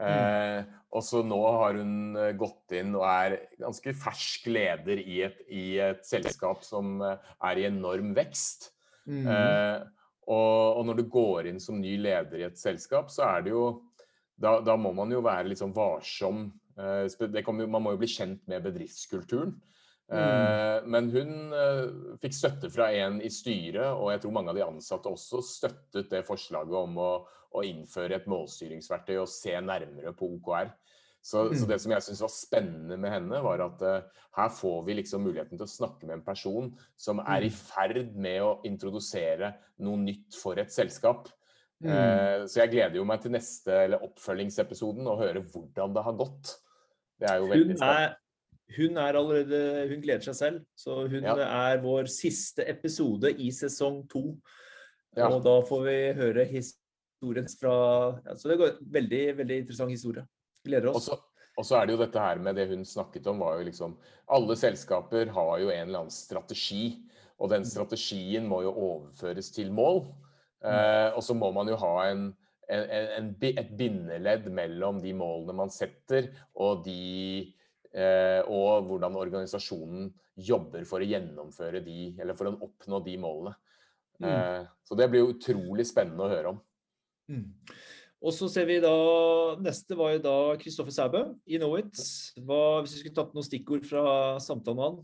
Eh, 0.00 0.60
og 0.90 1.04
så 1.06 1.22
nå 1.22 1.38
har 1.38 1.78
hun 1.78 2.18
eh, 2.18 2.32
gått 2.38 2.74
inn 2.74 2.96
og 2.98 3.04
er 3.06 3.36
ganske 3.60 3.92
fersk 3.94 4.48
leder 4.50 4.98
i 5.02 5.20
et, 5.28 5.38
i 5.46 5.64
et 5.82 6.02
selskap 6.06 6.64
som 6.66 6.98
eh, 7.06 7.30
er 7.46 7.60
i 7.60 7.66
enorm 7.68 8.10
vekst. 8.16 8.72
Mm. 9.06 9.22
Eh, 9.22 9.76
og, 10.30 10.80
og, 10.80 10.82
når 10.88 10.98
du 10.98 11.04
går 11.10 11.50
inn 11.50 11.62
som 11.62 11.78
ny 11.80 11.94
leder 12.00 12.42
i 12.42 12.48
et 12.48 12.58
selskap, 12.58 13.10
så 13.10 13.28
er 13.30 13.46
det 13.46 13.56
jo 13.56 13.64
Da, 14.40 14.54
da 14.64 14.72
må 14.80 14.88
man 14.96 15.10
jo 15.12 15.18
være 15.20 15.50
litt 15.50 15.60
sånn 15.60 15.74
varsom. 15.76 16.46
Eh, 16.80 17.42
kan, 17.44 17.58
man 17.68 17.82
må 17.84 17.90
jo 17.92 17.98
bli 18.00 18.08
kjent 18.08 18.46
med 18.48 18.64
bedriftskulturen. 18.64 19.58
Mm. 20.10 20.88
Men 20.90 21.06
hun 21.12 21.28
fikk 22.18 22.32
støtte 22.34 22.66
fra 22.72 22.88
en 22.98 23.20
i 23.22 23.28
styret, 23.30 23.92
og 23.92 24.08
jeg 24.10 24.24
tror 24.24 24.32
mange 24.34 24.50
av 24.50 24.56
de 24.56 24.64
ansatte 24.64 25.12
også 25.12 25.38
støttet 25.46 26.08
det 26.10 26.24
forslaget 26.26 26.74
om 26.80 26.96
å, 26.98 27.10
å 27.50 27.64
innføre 27.66 28.20
et 28.20 28.28
målstyringsverktøy 28.30 29.16
og 29.18 29.30
se 29.30 29.56
nærmere 29.64 30.12
på 30.16 30.28
OKR. 30.36 30.70
Så, 31.22 31.42
mm. 31.50 31.56
så 31.60 31.66
det 31.68 31.78
som 31.82 31.92
jeg 31.92 32.04
syns 32.06 32.22
var 32.24 32.32
spennende 32.32 32.96
med 33.00 33.12
henne, 33.12 33.42
var 33.44 33.60
at 33.66 33.82
uh, 33.84 34.22
her 34.38 34.54
får 34.56 34.78
vi 34.86 34.96
liksom 35.00 35.26
muligheten 35.26 35.58
til 35.58 35.66
å 35.66 35.72
snakke 35.72 36.08
med 36.08 36.16
en 36.18 36.24
person 36.24 36.70
som 36.96 37.20
er 37.26 37.44
i 37.44 37.50
mm. 37.52 37.58
ferd 37.58 38.00
med 38.16 38.40
å 38.46 38.54
introdusere 38.68 39.52
noe 39.84 40.00
nytt 40.00 40.38
for 40.40 40.60
et 40.62 40.72
selskap. 40.72 41.28
Mm. 41.84 41.92
Uh, 41.92 42.48
så 42.48 42.62
jeg 42.62 42.72
gleder 42.76 43.00
jo 43.00 43.04
meg 43.08 43.20
til 43.20 43.34
neste 43.36 43.76
eller 43.84 44.06
oppfølgingsepisoden 44.08 45.10
og 45.10 45.20
høre 45.20 45.44
hvordan 45.44 45.96
det 45.96 46.08
har 46.08 46.18
gått. 46.22 46.56
Det 47.20 47.28
er 47.28 47.40
jo 47.42 47.52
veldig 47.52 47.76
spennende. 47.76 48.16
Hun 48.70 49.00
er 49.02 49.16
allerede 49.18 49.88
Hun 49.90 50.02
gleder 50.02 50.22
seg 50.22 50.36
selv. 50.38 50.60
Så 50.78 51.02
hun 51.10 51.24
ja. 51.26 51.34
er 51.42 51.80
vår 51.82 52.06
siste 52.12 52.64
episode 52.70 53.32
i 53.34 53.50
sesong 53.52 54.04
to. 54.08 54.38
Ja. 55.18 55.26
Og 55.26 55.42
da 55.42 55.56
får 55.66 55.80
vi 55.88 55.96
høre 56.20 56.44
his 56.46 56.76
historien 57.20 57.48
fra 57.60 57.74
ja, 58.24 58.36
Så 58.36 58.48
det 58.48 58.56
går 58.56 58.78
veldig, 58.80 59.24
veldig 59.36 59.58
interessant 59.62 59.92
historie. 59.92 60.24
Gleder 60.64 60.90
oss. 60.90 61.08
Også, 61.08 61.20
og 61.58 61.66
så 61.66 61.76
er 61.76 61.86
det 61.86 61.94
jo 61.94 62.00
dette 62.00 62.24
her 62.24 62.40
med 62.40 62.56
det 62.56 62.68
hun 62.70 62.84
snakket 62.84 63.26
om, 63.28 63.40
var 63.40 63.58
jo 63.58 63.68
liksom 63.68 63.96
Alle 64.32 64.56
selskaper 64.56 65.32
har 65.34 65.54
jo 65.60 65.70
en 65.70 65.88
eller 65.88 66.04
annen 66.04 66.14
strategi, 66.14 67.00
og 67.40 67.50
den 67.50 67.64
strategien 67.64 68.46
må 68.48 68.62
jo 68.62 68.72
overføres 68.72 69.50
til 69.52 69.72
mål. 69.72 70.04
Eh, 70.64 71.08
og 71.16 71.22
så 71.24 71.34
må 71.34 71.50
man 71.56 71.68
jo 71.68 71.78
ha 71.80 71.94
en, 72.10 72.26
en, 72.68 72.84
en, 73.16 73.30
et 73.48 73.70
bindeledd 73.76 74.50
mellom 74.52 75.00
de 75.00 75.14
målene 75.16 75.56
man 75.56 75.72
setter, 75.72 76.28
og, 76.54 76.84
de, 76.84 77.48
eh, 77.96 78.44
og 78.44 78.84
hvordan 78.90 79.16
organisasjonen 79.16 80.10
jobber 80.36 80.84
for 80.88 81.00
å 81.00 81.08
gjennomføre 81.08 81.80
de, 81.84 82.12
eller 82.20 82.36
for 82.36 82.52
å 82.52 82.58
oppnå 82.68 83.00
de 83.08 83.16
målene. 83.20 83.56
Mm. 84.20 84.28
Eh, 84.28 84.68
så 84.84 85.00
det 85.00 85.08
blir 85.08 85.24
jo 85.24 85.32
utrolig 85.32 85.88
spennende 85.88 86.28
å 86.28 86.32
høre 86.32 86.52
om. 86.52 86.60
Mm. 87.30 87.46
Og 88.20 88.34
så 88.36 88.50
ser 88.52 88.66
vi 88.68 88.80
da 88.82 88.92
Neste 89.64 89.96
var 89.96 90.14
jo 90.14 90.22
da 90.24 90.36
Kristoffer 90.60 90.92
Sæbø 90.92 91.22
i 91.48 91.60
Knowit. 91.60 91.96
Hvis 91.96 92.94
vi 92.94 93.00
skulle 93.00 93.16
tatt 93.16 93.32
noen 93.36 93.46
stikkord 93.46 93.86
fra 93.88 94.04
samtalen 94.42 94.80
med 94.80 94.86
han? 94.88 95.00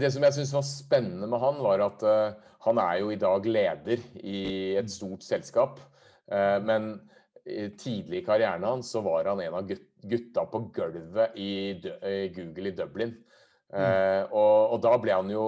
Det 0.00 0.10
som 0.10 0.24
jeg 0.26 0.34
syns 0.38 0.54
var 0.56 0.64
spennende 0.66 1.28
med 1.30 1.42
han, 1.42 1.60
var 1.62 1.84
at 1.84 2.00
uh, 2.02 2.54
han 2.66 2.80
er 2.82 3.02
jo 3.02 3.10
i 3.12 3.18
dag 3.20 3.44
leder 3.46 4.00
i 4.24 4.38
et 4.80 4.88
stort 4.90 5.22
selskap. 5.26 5.78
Uh, 6.26 6.58
men 6.64 6.94
tidlig 7.78 8.22
i 8.22 8.24
karrieren 8.24 8.64
hans 8.64 8.88
så 8.94 9.02
var 9.04 9.28
han 9.28 9.42
en 9.44 9.58
av 9.58 9.68
gutta 9.68 10.46
på 10.48 10.62
gulvet 10.72 11.36
i, 11.36 11.76
Google 12.32 12.72
i 12.72 12.74
Dublin. 12.74 13.12
Uh, 13.68 14.24
og, 14.32 14.56
og, 14.72 14.78
da 14.82 14.94
ble 15.02 15.12
han 15.12 15.30
jo 15.30 15.44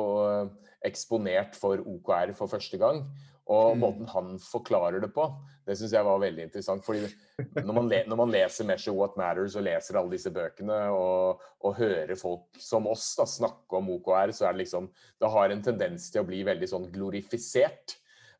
eksponert 0.85 1.57
for 1.59 1.81
OKR 1.81 2.35
for 2.37 2.53
første 2.53 2.79
gang. 2.79 3.07
Og 3.47 3.77
mm. 3.77 3.83
måten 3.83 4.09
han 4.11 4.31
forklarer 4.43 4.99
det 5.05 5.13
på, 5.15 5.25
det 5.67 5.77
syns 5.79 5.93
jeg 5.95 6.07
var 6.07 6.19
veldig 6.19 6.49
interessant. 6.49 6.83
fordi 6.83 7.07
når 7.67 7.75
man, 7.77 7.91
le, 7.91 8.01
når 8.11 8.19
man, 8.19 8.33
leser 8.35 8.67
'Measure 8.67 8.95
What 8.97 9.15
Matters' 9.19 9.55
og 9.59 9.67
leser 9.67 9.99
alle 9.99 10.17
disse 10.17 10.33
bøkene, 10.35 10.79
og, 10.91 11.45
og 11.63 11.77
hører 11.79 12.19
folk 12.19 12.59
som 12.59 12.89
oss 12.91 13.13
da, 13.19 13.27
snakke 13.31 13.79
om 13.79 13.93
OKR, 13.95 14.35
så 14.35 14.49
er 14.49 14.57
det 14.57 14.65
liksom 14.65 14.91
Det 15.21 15.31
har 15.31 15.55
en 15.55 15.63
tendens 15.63 16.11
til 16.11 16.25
å 16.25 16.27
bli 16.27 16.43
veldig 16.47 16.69
sånn 16.71 16.89
glorifisert. 16.95 17.95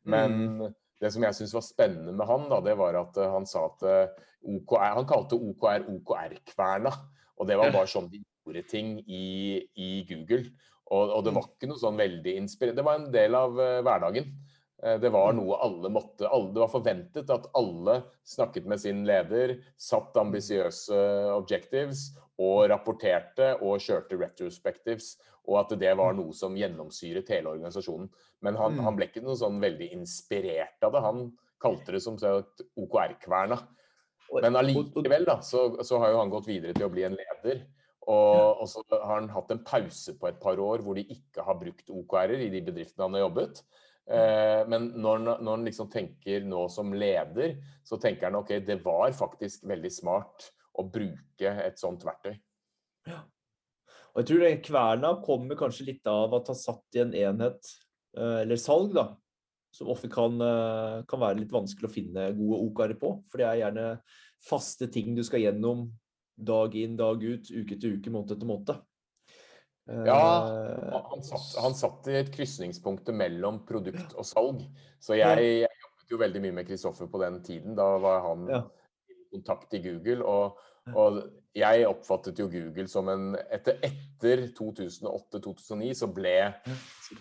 Men 0.07 0.35
mm. 0.35 0.75
det 1.03 1.13
som 1.15 1.23
jeg 1.23 1.39
syns 1.39 1.55
var 1.55 1.65
spennende 1.67 2.15
med 2.15 2.27
han, 2.27 2.49
da, 2.51 2.59
det 2.63 2.75
var 2.79 2.99
at 2.99 3.19
uh, 3.19 3.31
han 3.35 3.47
sa 3.47 3.67
at 3.67 3.87
eh, 3.87 4.25
OKR 4.47 4.95
Han 4.99 5.07
kalte 5.07 5.39
OKR 5.39 5.87
OKR-kverna. 5.91 6.93
Og 7.37 7.47
det 7.47 7.57
var 7.59 7.71
bare 7.71 7.89
sånn 7.91 8.07
de 8.11 8.19
gjorde 8.23 8.63
ting 8.71 8.95
i, 9.03 9.61
i 9.77 9.89
Google. 10.09 10.47
Og, 10.87 11.11
og, 11.11 11.23
det 11.23 11.33
var 11.35 11.43
mm. 11.43 11.55
ikke 11.55 11.71
noe 11.71 11.79
sånn 11.79 11.99
veldig 11.99 12.37
inspirerende. 12.41 12.81
Det 12.81 12.87
var 12.87 13.01
en 13.01 13.11
del 13.13 13.39
av 13.39 13.59
uh, 13.59 13.79
hverdagen. 13.87 14.31
Eh, 14.83 14.99
det 14.99 15.09
var 15.09 15.33
mm. 15.33 15.39
noe 15.41 15.57
alle 15.65 15.89
måtte 15.89 16.27
Det 16.27 16.61
var 16.61 16.69
forventet 16.71 17.31
at 17.33 17.49
alle 17.57 18.01
snakket 18.27 18.67
med 18.69 18.81
sin 18.81 19.03
leder, 19.07 19.57
satt 19.77 20.17
ambisiøse 20.17 20.99
objectives 21.33 22.11
og 22.37 22.67
rapporterte 22.69 23.55
og 23.65 23.81
kjørte 23.81 24.19
retrospectives. 24.21 25.15
Og 25.47 25.61
at 25.61 25.73
det 25.79 25.93
var 25.95 26.13
mm. 26.13 26.21
noe 26.21 26.35
som 26.35 26.57
gjennomsyret 26.59 27.29
hele 27.33 27.55
organisasjonen. 27.55 28.09
Men 28.45 28.59
han, 28.59 28.77
han 28.83 28.97
ble 28.97 29.07
ikke 29.07 29.23
noe 29.25 29.37
sånn 29.39 29.61
veldig 29.63 29.93
inspirert 29.95 30.83
av 30.85 30.93
det. 30.93 31.01
Han 31.05 31.23
kalte 31.63 31.95
det 31.95 32.03
som 32.03 32.19
sagt 32.21 32.61
OKR-kverna. 32.77 33.57
Men 34.43 34.59
allikevel 34.59 35.23
da, 35.25 35.39
så, 35.41 35.69
så, 35.87 36.01
har 36.03 36.11
jo 36.11 36.19
han 36.19 36.31
gått 36.33 36.49
videre 36.49 36.75
til 36.75 36.85
å 36.85 36.91
bli 36.91 37.05
en 37.07 37.15
leder. 37.15 37.63
Og, 38.07 38.61
og 38.61 38.67
så 38.71 38.83
har 38.91 39.21
han 39.21 39.31
hatt 39.31 39.49
en 39.51 39.63
pause 39.67 40.13
på 40.19 40.29
et 40.29 40.37
par 40.43 40.59
år 40.63 40.83
hvor 40.83 40.95
de 40.99 41.03
ikke 41.11 41.43
har 41.43 41.57
brukt 41.59 41.89
OKR-er 41.91 42.43
i 42.45 42.51
de 42.51 42.61
bedriftene 42.63 43.07
han 43.07 43.17
har 43.17 43.25
jobbet. 43.25 43.63
Eh, 44.07 44.61
men 44.71 44.91
når, 44.95 45.23
når 45.43 45.49
han 45.51 45.65
liksom 45.67 45.89
tenker 45.91 46.45
nå 46.47 46.67
som 46.71 46.93
leder, 46.95 47.57
så 47.83 47.99
tenker 47.99 48.29
han 48.29 48.39
ok, 48.39 48.53
det 48.63 48.79
var 48.85 49.11
faktisk 49.15 49.67
veldig 49.67 49.91
smart 49.91 50.47
å 50.77 50.85
bruke 50.87 51.51
et 51.63 51.81
sånt 51.81 52.05
verktøy. 52.07 52.37
Ja. 53.09 53.23
Og 54.13 54.23
jeg 54.23 54.29
tror 54.31 54.43
den 54.45 54.63
kverna 54.65 55.13
kommer 55.25 55.59
kanskje 55.59 55.91
litt 55.91 56.07
av 56.09 56.31
at 56.33 56.47
han 56.49 56.57
satt 56.57 56.97
i 56.97 57.03
en 57.03 57.15
enhet, 57.17 57.73
eh, 58.17 58.41
eller 58.45 58.61
salg, 58.61 58.95
da, 58.95 59.11
som 59.75 59.91
ofte 59.93 60.09
kan, 60.09 60.39
eh, 60.41 61.03
kan 61.09 61.21
være 61.21 61.43
litt 61.43 61.53
vanskelig 61.53 61.89
å 61.89 61.93
finne 61.93 62.31
gode 62.37 62.61
OKR 62.63 62.95
på. 62.97 63.11
For 63.29 63.41
det 63.41 63.49
er 63.49 63.61
gjerne 63.61 63.87
faste 64.47 64.87
ting 64.91 65.13
du 65.15 65.23
skal 65.27 65.43
gjennom 65.43 65.89
dag 66.37 66.75
inn, 66.77 66.95
dag 66.97 67.21
ut, 67.21 67.51
uke 67.51 67.77
til 67.77 67.97
uke, 67.97 68.13
måned 68.13 68.33
etter 68.37 68.49
måned. 68.49 68.79
Ja, 69.87 70.47
eh, 70.47 71.01
han 71.09 71.23
satt, 71.23 71.63
han 71.63 71.75
satt 71.75 72.07
i 72.11 72.19
et 72.19 72.31
krysningspunkt 72.33 73.07
mellom 73.15 73.61
produkt 73.67 74.15
og 74.17 74.27
salg. 74.27 74.63
Så 74.99 75.15
jeg, 75.15 75.51
jeg, 75.63 75.83
jobbet 75.83 76.11
jo 76.11 76.19
veldig 76.19 76.43
mye 76.43 76.55
med 76.59 76.67
Kristoffer 76.67 77.07
på 77.11 77.21
den 77.23 77.39
tiden. 77.45 77.77
Da 77.79 77.93
var 78.03 78.25
han 78.25 78.47
ja. 78.51 78.63
i 79.07 79.19
kontakt 79.37 79.77
i 79.77 79.81
Google. 79.85 80.23
Og, 80.25 80.59
og, 80.93 81.21
jeg 81.57 81.87
oppfattet 81.89 82.37
jo 82.37 82.45
Google 82.51 82.83
som 82.85 83.07
en 83.09 83.31
Etter, 83.49 83.79
etter 83.81 84.43
2008-2009 84.59 85.87
så 85.97 86.05
så 86.05 86.09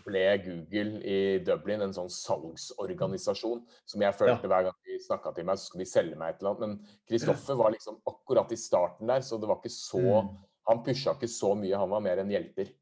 ble, 0.04 0.25
Google 0.44 0.99
i 1.00 1.38
Dublin 1.40 1.87
en 1.87 1.94
sånn 1.96 2.11
salgsorganisasjon 2.12 3.62
som 3.88 4.04
jeg 4.04 4.18
følte 4.18 4.44
ja. 4.44 4.50
hver 4.52 4.66
gang 4.66 4.76
de 4.90 4.99
snakka 5.06 5.32
til 5.32 5.49
meg, 5.49 5.56
så 5.56 5.70
skulle 5.70 5.87
de 5.87 5.88
selge 5.88 6.18
meg 6.20 6.35
et 6.35 6.44
eller 6.44 6.52
annet. 6.52 6.66
Men 6.66 7.08
Kristoffer 7.08 7.56
var 7.56 7.73
liksom 7.73 7.96
akkurat 8.12 8.52
i 8.52 8.61
starten 8.61 9.08
der, 9.08 9.25
så 9.25 9.40
det 9.40 9.49
var 9.49 9.62
ikke 9.62 9.73
så 9.73 10.04
mm 10.04 10.37
han 10.66 10.82
pusha 10.87 11.14
ikke 11.14 11.30
så 11.30 11.54
mye, 11.58 11.78
han 11.78 11.90
var 11.90 12.02
mer 12.04 12.23
en 12.23 12.30
hjelper. 12.32 12.73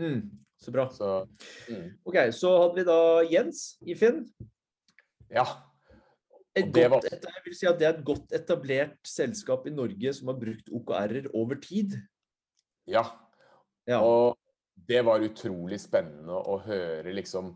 Mm, 0.00 0.22
så 0.58 0.74
bra. 0.74 0.88
Så, 0.94 1.12
mm. 1.68 1.86
Ok, 2.08 2.18
så 2.34 2.52
hadde 2.62 2.78
vi 2.78 2.86
da 2.88 3.00
Jens 3.28 3.62
i 3.84 3.96
Finn. 3.98 4.24
Ja. 5.32 5.44
Godt, 6.58 6.90
var... 6.90 7.04
jeg 7.06 7.44
vil 7.44 7.54
si 7.54 7.68
at 7.70 7.78
Det 7.78 7.86
er 7.86 7.98
et 7.98 8.04
godt 8.06 8.32
etablert 8.34 8.98
selskap 9.06 9.66
i 9.68 9.74
Norge 9.74 10.12
som 10.16 10.32
har 10.32 10.38
brukt 10.40 10.70
OKR-er 10.74 11.28
over 11.36 11.60
tid. 11.62 11.98
Ja. 12.88 13.04
ja. 13.86 14.00
Og 14.00 14.38
det 14.88 15.04
var 15.06 15.22
utrolig 15.22 15.78
spennende 15.82 16.34
å 16.34 16.58
høre 16.64 17.12
liksom 17.14 17.52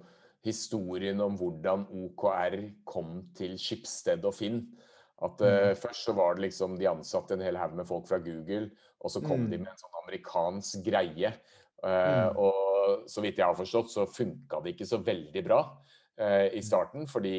historien 0.46 1.20
om 1.22 1.36
hvordan 1.38 1.86
OKR 1.86 2.58
kom 2.88 3.22
til 3.38 3.56
Skipsted 3.60 4.24
og 4.26 4.34
Finn. 4.36 4.64
At 5.22 5.42
uh, 5.44 5.72
Først 5.78 6.08
så 6.08 6.14
var 6.16 6.36
det 6.36 6.48
liksom 6.48 6.76
de 6.80 6.88
ansatte 6.90 7.36
en 7.36 7.44
hel 7.44 7.58
haug 7.60 7.76
med 7.78 7.88
folk 7.88 8.08
fra 8.08 8.20
Google, 8.22 8.70
og 9.02 9.12
så 9.12 9.22
kom 9.22 9.46
mm. 9.46 9.50
de 9.52 9.60
med 9.62 9.72
en 9.72 9.82
sånn 9.82 10.00
amerikansk 10.02 10.82
greie. 10.86 11.32
Uh, 11.82 11.88
mm. 11.88 12.40
Og 12.42 13.08
så 13.10 13.24
vidt 13.24 13.38
jeg 13.38 13.46
har 13.46 13.58
forstått, 13.58 13.92
så 13.92 14.08
funka 14.10 14.62
det 14.62 14.74
ikke 14.74 14.90
så 14.90 15.00
veldig 15.02 15.44
bra 15.46 15.62
uh, 15.62 16.48
i 16.48 16.58
mm. 16.58 16.66
starten. 16.66 17.08
Fordi 17.10 17.36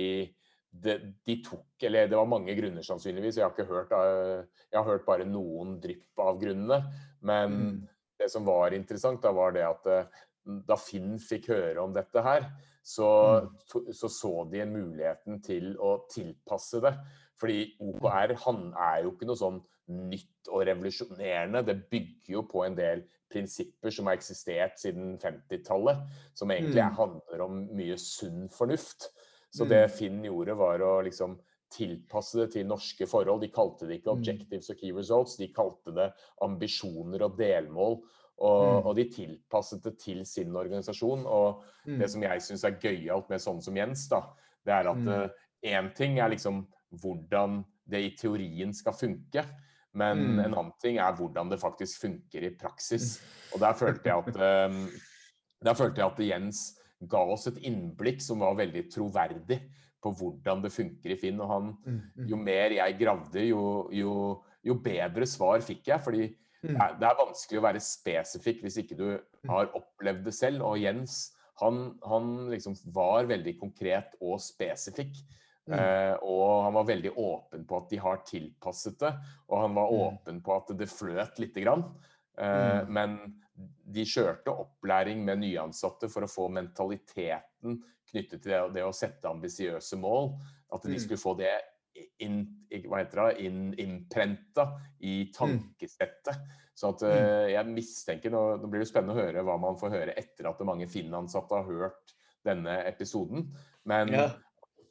det, 0.73 0.97
de 1.21 1.35
tok 1.45 1.83
Eller 1.85 2.07
det 2.09 2.17
var 2.17 2.29
mange 2.29 2.55
grunner, 2.57 2.85
sannsynligvis. 2.85 3.37
Jeg 3.37 3.45
har 3.45 3.53
ikke 3.53 3.69
hørt 3.69 3.91
Jeg 3.93 4.77
har 4.79 4.87
hørt 4.87 5.05
bare 5.05 5.27
noen 5.29 5.77
drypp 5.83 6.23
av 6.23 6.39
grunnene. 6.41 6.79
Men 7.21 7.57
mm. 7.57 7.81
det 8.19 8.31
som 8.33 8.47
var 8.47 8.73
interessant, 8.73 9.21
da 9.21 9.35
var 9.35 9.53
det 9.55 9.67
at 9.67 9.89
da 10.43 10.75
Finn 10.79 11.15
fikk 11.21 11.51
høre 11.53 11.83
om 11.83 11.93
dette 11.95 12.19
her, 12.23 12.47
så 12.83 13.09
mm. 13.45 13.93
så, 13.95 14.09
så 14.11 14.31
de 14.51 14.59
en 14.63 14.73
muligheten 14.73 15.39
til 15.45 15.71
å 15.79 15.95
tilpasse 16.11 16.81
det. 16.83 16.91
Fordi 17.43 17.73
OKR 17.83 18.37
han 18.45 18.59
er 18.79 19.01
jo 19.03 19.09
ikke 19.11 19.27
noe 19.27 19.39
sånn 19.39 19.57
nytt 19.91 20.47
og 20.47 20.63
revolusjonerende. 20.69 21.65
Det 21.67 21.75
bygger 21.91 22.37
jo 22.37 22.45
på 22.47 22.63
en 22.63 22.77
del 22.77 23.03
prinsipper 23.33 23.91
som 23.91 24.07
har 24.07 24.15
eksistert 24.15 24.77
siden 24.79 25.17
50-tallet. 25.19 26.05
Som 26.39 26.53
egentlig 26.55 26.79
mm. 26.85 26.95
handler 26.99 27.43
om 27.43 27.57
mye 27.75 27.97
sunn 27.99 28.45
fornuft. 28.53 29.09
Så 29.53 29.67
det 29.67 29.81
mm. 29.83 29.91
Finn 29.97 30.21
gjorde, 30.23 30.55
var 30.57 30.85
å 30.87 30.93
liksom 31.05 31.35
tilpasse 31.73 32.39
det 32.39 32.47
til 32.53 32.69
norske 32.69 33.07
forhold. 33.09 33.43
De 33.43 33.51
kalte 33.51 33.89
det 33.89 33.99
ikke 33.99 34.13
mm. 34.13 34.21
objectives 34.21 34.71
og 34.71 34.79
key 34.79 34.95
results, 34.95 35.35
de 35.41 35.49
kalte 35.51 35.93
det 35.97 36.09
ambisjoner 36.45 37.25
og 37.27 37.35
delmål. 37.39 37.99
Og, 38.43 38.63
mm. 38.63 38.87
og 38.87 38.95
de 38.97 39.07
tilpasset 39.13 39.83
det 39.83 39.97
til 40.01 40.23
sin 40.27 40.55
organisasjon. 40.55 41.27
Og 41.27 41.59
det 41.99 42.07
som 42.09 42.23
jeg 42.23 42.45
syns 42.47 42.63
er 42.65 42.79
gøyalt 42.79 43.27
med 43.29 43.43
sånn 43.43 43.59
som 43.63 43.75
Jens, 43.77 44.07
da, 44.11 44.23
det 44.63 44.77
er 44.79 44.89
at 44.93 45.03
én 45.03 45.89
mm. 45.89 45.91
ting 45.99 46.17
er 46.23 46.31
liksom 46.33 46.63
hvordan 47.01 47.61
det 47.89 48.01
i 48.03 48.13
teorien 48.17 48.73
skal 48.75 48.95
funke. 48.97 49.45
Men 49.93 50.19
mm. 50.19 50.39
en 50.45 50.55
annen 50.55 50.71
ting 50.81 50.97
er 51.01 51.15
hvordan 51.17 51.51
det 51.51 51.61
faktisk 51.61 52.05
funker 52.07 52.47
i 52.47 52.53
praksis. 52.57 53.17
Og 53.53 53.61
der 53.61 53.75
følte 53.77 54.09
jeg 54.09 54.23
at, 54.25 54.69
um, 54.69 54.79
der 55.63 55.77
følte 55.77 56.01
jeg 56.01 56.09
at 56.09 56.23
Jens 56.31 56.63
ga 57.09 57.21
oss 57.33 57.49
et 57.51 57.59
innblikk 57.67 58.23
som 58.23 58.41
var 58.41 58.57
veldig 58.57 58.87
troverdig 58.93 59.59
på 60.03 60.11
hvordan 60.19 60.63
det 60.63 60.73
funker 60.73 61.13
i 61.13 61.19
Finn. 61.19 61.41
Og 61.43 61.51
han, 61.51 61.73
mm, 61.83 61.99
mm. 62.15 62.25
jo 62.31 62.39
mer 62.39 62.77
jeg 62.79 62.97
gravde, 62.99 63.45
jo, 63.45 63.65
jo, 63.93 64.15
jo 64.65 64.79
bedre 64.83 65.27
svar 65.29 65.63
fikk 65.65 65.91
jeg. 65.91 66.01
fordi 66.03 66.25
det 66.63 66.77
er, 66.79 66.93
det 66.95 67.07
er, 67.09 67.19
vanskelig 67.19 67.59
å 67.59 67.65
være 67.65 67.83
spesifikk 67.83 68.61
hvis 68.63 68.77
ikke 68.79 68.95
du 68.95 69.07
har 69.49 69.71
opplevd 69.75 70.23
det 70.29 70.35
selv. 70.35 70.63
Og 70.63 70.79
Jens 70.79 71.33
han, 71.61 71.83
han 72.07 72.29
liksom 72.51 72.75
var 72.95 73.27
veldig 73.29 73.57
konkret 73.59 74.15
og 74.23 74.39
spesifikk. 74.41 75.19
Mm. 75.63 75.79
Uh, 75.79 76.15
og 76.27 76.63
han 76.65 76.75
var 76.75 76.87
veldig 76.89 77.13
åpen 77.23 77.63
på 77.67 77.77
at 77.79 77.93
de 77.93 77.99
har 78.03 78.23
tilpasset 78.27 78.97
det, 78.99 79.13
og 79.47 79.61
han 79.61 79.77
var 79.77 79.91
mm. 79.91 80.01
åpen 80.07 80.41
på 80.43 80.57
at 80.57 80.73
det 80.79 80.89
fløt 80.91 81.39
lite 81.39 81.63
grann. 81.63 81.85
Uh, 82.35 82.83
mm. 82.83 82.93
Men 82.97 83.17
de 83.93 84.05
kjørte 84.09 84.51
opplæring 84.51 85.21
med 85.25 85.43
nyansatte 85.43 86.09
for 86.11 86.25
å 86.25 86.31
få 86.31 86.49
mentaliteten 86.51 87.77
knyttet 88.09 88.41
til 88.41 88.51
det, 88.51 88.63
det 88.75 88.83
å 88.85 88.95
sette 88.95 89.29
ambisiøse 89.29 89.99
mål. 90.01 90.33
At 90.73 90.83
de 90.83 90.97
mm. 90.97 91.03
skulle 91.05 91.21
få 91.21 91.35
det 91.39 91.53
in, 92.25 92.41
hva 92.89 93.03
heter 93.03 93.21
det, 93.21 93.45
in, 93.45 93.63
innprenta 93.79 94.67
i 94.99 95.21
mm. 95.27 95.33
tankesettet. 95.37 96.59
Så 96.73 96.89
at 96.89 97.05
uh, 97.05 97.47
jeg 97.53 97.69
mistenker, 97.69 98.33
nå, 98.33 98.43
nå, 98.59 98.69
blir 98.71 98.83
det 98.83 98.89
spennende 98.89 99.15
å 99.15 99.21
høre 99.21 99.45
hva 99.45 99.59
man 99.61 99.77
får 99.79 99.93
høre 99.93 100.17
etter 100.19 100.49
at 100.49 100.63
mange 100.65 100.89
Finn-ansatte 100.89 101.59
har 101.61 101.69
hørt 101.69 102.15
denne 102.43 102.81
episoden. 102.89 103.45
Men 103.87 104.11
ja. 104.11 104.31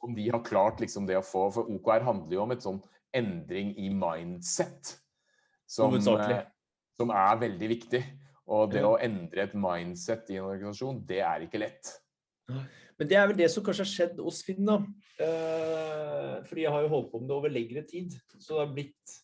Om 0.03 0.15
de 0.15 0.27
har 0.29 0.43
klart 0.45 0.81
liksom 0.83 1.07
det 1.07 1.15
å 1.19 1.25
få 1.25 1.47
For 1.55 1.69
OKR 1.71 2.03
handler 2.05 2.35
jo 2.35 2.43
om 2.43 2.53
et 2.55 2.65
sånn 2.65 2.81
endring 3.15 3.71
i 3.79 3.89
mindset. 3.93 4.97
Som, 5.69 5.95
uh, 5.95 6.43
som 6.97 7.13
er 7.15 7.41
veldig 7.41 7.69
viktig. 7.71 8.03
Og 8.51 8.73
det 8.73 8.83
å 8.83 8.97
endre 8.99 9.45
et 9.45 9.53
mindset 9.55 10.29
i 10.33 10.37
en 10.39 10.49
organisasjon, 10.49 10.99
det 11.07 11.21
er 11.23 11.45
ikke 11.45 11.61
lett. 11.61 11.93
Men 12.99 13.09
det 13.09 13.17
er 13.17 13.29
vel 13.29 13.39
det 13.39 13.49
som 13.51 13.63
kanskje 13.65 13.85
har 13.85 13.91
skjedd 13.91 14.19
hos 14.21 14.41
Finn. 14.45 14.65
da. 14.67 14.81
Eh, 15.23 16.33
fordi 16.49 16.65
jeg 16.65 16.73
har 16.73 16.83
jo 16.83 16.91
holdt 16.91 17.11
på 17.13 17.21
med 17.21 17.31
det 17.31 17.37
over 17.37 17.53
lengre 17.53 17.85
tid. 17.87 18.17
Så 18.37 18.57
det 18.57 18.65
har 18.65 18.73
blitt 18.75 19.15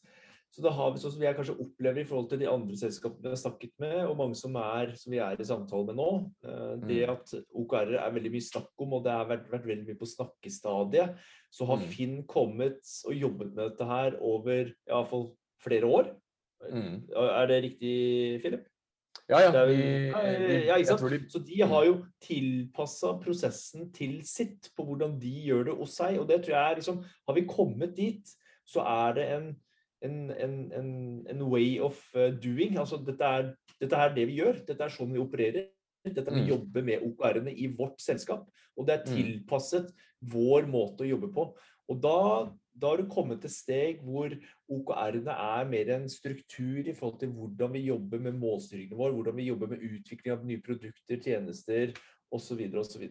så 0.60 0.66
da 0.66 0.72
har 0.76 0.90
vi 0.92 1.00
sånn 1.00 1.14
som 1.14 1.22
jeg 1.24 1.36
kanskje 1.38 1.54
opplever 1.64 2.02
i 2.02 2.08
forhold 2.08 2.26
til 2.34 2.42
de 2.42 2.48
andre 2.52 2.76
selskapene 2.76 3.30
vi 3.30 3.32
har 3.32 3.40
snakket 3.40 3.72
med, 3.80 3.98
og 4.10 4.18
mange 4.20 4.36
som, 4.36 4.58
er, 4.60 4.92
som 5.00 5.14
vi 5.14 5.22
er 5.24 5.40
i 5.40 5.46
samtale 5.48 5.88
med 5.88 5.96
nå, 5.96 6.08
eh, 6.44 6.74
det 6.84 6.98
mm. 7.08 7.14
at 7.14 7.36
OKR 7.62 7.94
er 8.02 8.16
veldig 8.18 8.32
mye 8.34 8.48
snakk 8.50 8.84
om, 8.84 8.98
og 8.98 9.06
det 9.06 9.14
har 9.16 9.30
vært, 9.30 9.46
vært 9.54 9.70
veldig 9.70 9.88
mye 9.88 10.00
på 10.02 10.10
snakkestadiet, 10.12 11.30
så 11.56 11.68
har 11.70 11.80
mm. 11.80 11.86
Finn 11.94 12.18
kommet 12.28 12.92
og 13.08 13.16
jobbet 13.16 13.54
med 13.54 13.64
dette 13.64 13.88
her 13.88 14.20
over 14.20 14.66
i 14.68 14.92
hvert 14.92 15.14
fall 15.14 15.30
flere 15.64 15.94
år. 16.02 16.12
Mm. 16.68 17.08
Er 17.16 17.48
det 17.48 17.64
riktig, 17.70 17.96
Philip? 18.44 18.68
Ja, 19.30 19.40
ja. 19.46 19.64
Vi, 19.70 19.80
ja 20.68 20.76
ikke 20.76 20.90
sant? 20.90 21.06
De... 21.08 21.22
Så 21.32 21.40
de 21.46 21.62
har 21.72 21.86
jo 21.88 21.96
tilpassa 22.26 23.14
prosessen 23.22 23.88
til 23.96 24.20
sitt 24.28 24.72
på 24.76 24.86
hvordan 24.88 25.16
de 25.22 25.32
gjør 25.46 25.70
det 25.70 25.80
hos 25.80 25.96
seg. 26.02 26.18
Og 26.22 26.28
det 26.30 26.42
tror 26.44 26.58
jeg 26.58 26.80
liksom 26.82 27.02
Har 27.06 27.38
vi 27.38 27.46
kommet 27.50 27.96
dit, 27.98 28.34
så 28.70 28.86
er 28.86 29.18
det 29.18 29.28
en, 29.36 29.50
en, 30.06 30.30
en, 30.32 31.26
en 31.30 31.44
way 31.52 31.80
of 31.84 32.00
uh, 32.16 32.30
doing. 32.32 32.78
Altså 32.80 33.00
dette 33.04 33.26
er, 33.26 33.52
dette 33.82 34.00
er 34.00 34.16
det 34.16 34.28
vi 34.30 34.40
gjør. 34.40 34.64
Dette 34.68 34.86
er 34.86 34.94
sånn 34.94 35.12
vi 35.16 35.22
opererer. 35.22 35.68
Dette 36.06 36.24
er 36.24 36.38
vi 36.38 36.46
mm. 36.46 36.52
jobber 36.54 36.86
med 36.88 37.04
OKR-ene 37.10 37.54
i 37.54 37.68
vårt 37.76 38.00
selskap. 38.04 38.48
Og 38.80 38.88
det 38.88 38.96
er 38.96 39.04
mm. 39.04 39.12
tilpasset 39.12 39.92
vår 40.32 40.68
måte 40.72 41.06
å 41.06 41.10
jobbe 41.10 41.32
på. 41.36 41.50
Og 41.90 42.02
da, 42.04 42.18
da 42.78 42.92
har 42.92 43.02
du 43.02 43.10
kommet 43.12 43.42
til 43.44 43.52
steg 43.52 44.04
hvor 44.06 44.34
OKR-ene 44.72 45.34
er 45.34 45.70
mer 45.70 45.94
en 45.98 46.08
struktur 46.12 46.86
i 46.86 46.96
forhold 46.96 47.20
til 47.24 47.34
hvordan 47.36 47.74
vi 47.76 47.88
jobber 47.88 48.22
med 48.28 48.38
målstyringen 48.40 49.00
vår, 49.00 49.16
hvordan 49.18 49.40
vi 49.40 49.50
jobber 49.50 49.74
med 49.74 49.86
utvikling 49.90 50.36
av 50.36 50.46
nye 50.48 50.62
produkter, 50.64 51.18
tjenester 51.18 51.96
osv. 52.32 52.62
osv. 52.70 53.08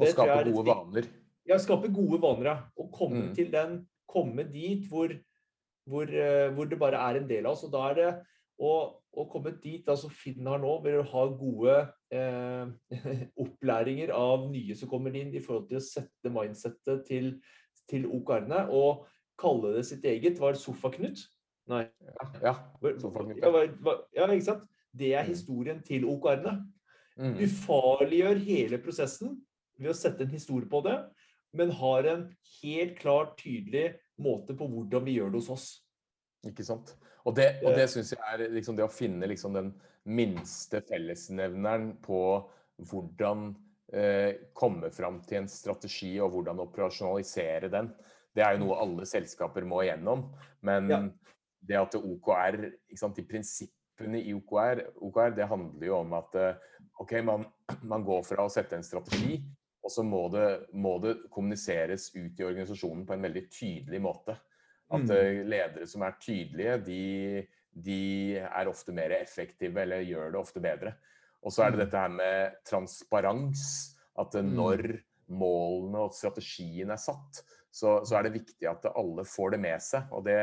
Og 0.00 0.08
skape 0.10 0.40
gode 0.50 0.66
vaner. 0.70 1.10
Ja, 1.44 1.60
skape 1.60 1.92
gode 1.92 2.18
vaner, 2.22 2.50
ja. 2.50 2.56
Og 2.80 2.90
komme 2.94 3.28
mm. 3.28 3.36
den, 3.52 3.78
komme 4.08 4.46
dit 4.48 4.88
hvor, 4.88 5.12
hvor, 5.88 6.08
eh, 6.08 6.50
hvor, 6.54 6.68
det 6.70 6.80
bare 6.80 7.00
er 7.10 7.20
en 7.20 7.28
del 7.28 7.46
av 7.46 7.56
oss. 7.56 7.64
Og 7.66 7.72
da 7.74 7.88
er 7.90 7.98
det 7.98 8.12
å, 8.60 8.72
å 9.14 9.26
komme 9.30 9.52
dit 9.62 9.88
altså 9.90 10.08
Finn 10.12 10.46
har 10.48 10.62
nå, 10.62 10.76
ved 10.84 11.00
å 11.00 11.08
ha 11.10 11.26
gode 11.34 11.76
eh, 12.14 12.96
opplæringer 13.44 14.14
av 14.16 14.48
nye 14.52 14.76
som 14.78 14.90
kommer 14.90 15.16
inn, 15.18 15.34
i 15.34 15.42
forhold 15.44 15.68
til 15.70 15.80
å 15.80 15.86
sette 15.88 16.32
mindsettet 16.32 17.06
til 17.10 17.36
til 17.90 18.06
OKR-ene 18.08 18.66
og 18.74 19.04
kalle 19.40 19.74
det 19.76 19.86
sitt 19.88 20.04
eget. 20.08 20.38
Var 20.40 20.54
det 20.54 20.62
Sofaknut? 20.62 21.24
Nei. 21.70 21.84
Ja, 22.20 22.28
ja. 22.42 22.54
Sofaknut. 23.00 23.40
Ja, 23.42 23.64
ja, 24.16 24.28
ikke 24.30 24.48
sant? 24.50 24.64
Det 24.94 25.14
er 25.14 25.24
mm. 25.24 25.30
historien 25.32 25.82
til 25.86 26.06
OKR-ene. 26.08 26.58
Mm. 27.16 27.36
Ufarliggjør 27.44 28.40
hele 28.46 28.80
prosessen 28.82 29.36
ved 29.78 29.92
å 29.92 29.98
sette 29.98 30.26
en 30.26 30.34
historie 30.34 30.68
på 30.70 30.80
det, 30.86 30.96
men 31.54 31.70
har 31.78 32.06
en 32.10 32.24
helt 32.60 32.96
klart 32.98 33.36
tydelig 33.38 33.92
måte 34.22 34.54
på 34.56 34.68
hvordan 34.70 35.04
vi 35.06 35.18
gjør 35.18 35.32
det 35.32 35.42
hos 35.42 35.50
oss. 35.54 35.66
Ikke 36.46 36.66
sant. 36.66 36.94
Og 37.24 37.34
det, 37.36 37.48
og 37.64 37.76
det 37.76 37.88
syns 37.90 38.12
jeg 38.12 38.20
er 38.20 38.48
liksom 38.52 38.76
det 38.76 38.84
å 38.84 38.92
finne 38.92 39.28
liksom 39.30 39.54
den 39.56 39.70
minste 40.04 40.82
fellesnevneren 40.84 41.94
på 42.04 42.20
hvordan 42.90 43.46
eh, 43.94 44.50
komme 44.56 44.90
fram 44.92 45.22
til 45.24 45.42
en 45.42 45.48
strategi 45.48 46.12
og 46.20 46.34
hvordan 46.34 46.60
operasjonalisere 46.66 47.70
den. 47.72 47.88
Det 48.34 48.44
er 48.44 48.56
jo 48.56 48.66
noe 48.66 48.80
alle 48.82 49.08
selskaper 49.08 49.64
må 49.68 49.80
igjennom. 49.84 50.26
Men 50.66 50.90
ja. 50.90 51.00
det 51.64 51.80
at 51.80 51.96
OKR, 51.98 52.60
sant, 52.98 53.16
de 53.16 53.24
prinsippene 53.28 54.20
i 54.20 54.34
OKR, 54.36 54.84
OKR, 55.06 55.36
det 55.38 55.48
handler 55.48 55.88
jo 55.88 55.98
om 56.02 56.16
at 56.18 56.40
eh, 56.40 56.62
ok, 57.00 57.18
man, 57.26 57.46
man 57.82 58.04
går 58.06 58.24
fra 58.26 58.44
å 58.44 58.52
sette 58.52 58.76
en 58.76 58.86
strategi, 58.86 59.40
og 59.84 59.92
så 59.92 60.04
må 60.06 60.24
må 60.72 60.96
det, 61.02 61.14
kommuniseres 61.30 62.08
ut 62.14 62.40
i 62.40 62.46
organisasjonen 62.46 63.04
på 63.06 63.16
en 63.16 63.26
veldig 63.26 63.44
tydelig 63.52 64.00
måte. 64.00 64.36
At 64.88 65.04
mm. 65.04 65.16
Eh, 65.16 65.40
ledere 65.44 65.88
som 65.88 66.04
er 66.06 66.20
tydelige, 66.20 66.76
de, 66.86 67.46
de, 67.72 68.02
er 68.40 68.70
ofte 68.70 68.94
mer 68.96 69.12
effektive 69.18 69.82
eller 69.82 70.04
gjør 70.04 70.32
det 70.32 70.40
ofte 70.40 70.62
bedre. 70.64 70.94
Og 71.44 71.52
så 71.52 71.66
er 71.66 71.74
det 71.74 71.80
mm. 71.80 71.82
dette 71.84 72.04
her 72.04 72.14
med 72.14 72.62
transparens. 72.68 73.66
At 74.20 74.36
mm. 74.36 74.54
når 74.56 74.84
målene 75.34 76.06
og 76.06 76.14
strategien 76.16 76.92
er 76.94 77.00
satt, 77.00 77.42
så, 77.74 77.98
så, 78.06 78.16
er 78.16 78.26
det 78.26 78.38
viktig 78.38 78.68
at 78.70 78.86
alle 78.94 79.24
får 79.26 79.56
det 79.56 79.60
med 79.64 79.82
seg. 79.82 80.08
Og 80.14 80.24
det, 80.28 80.38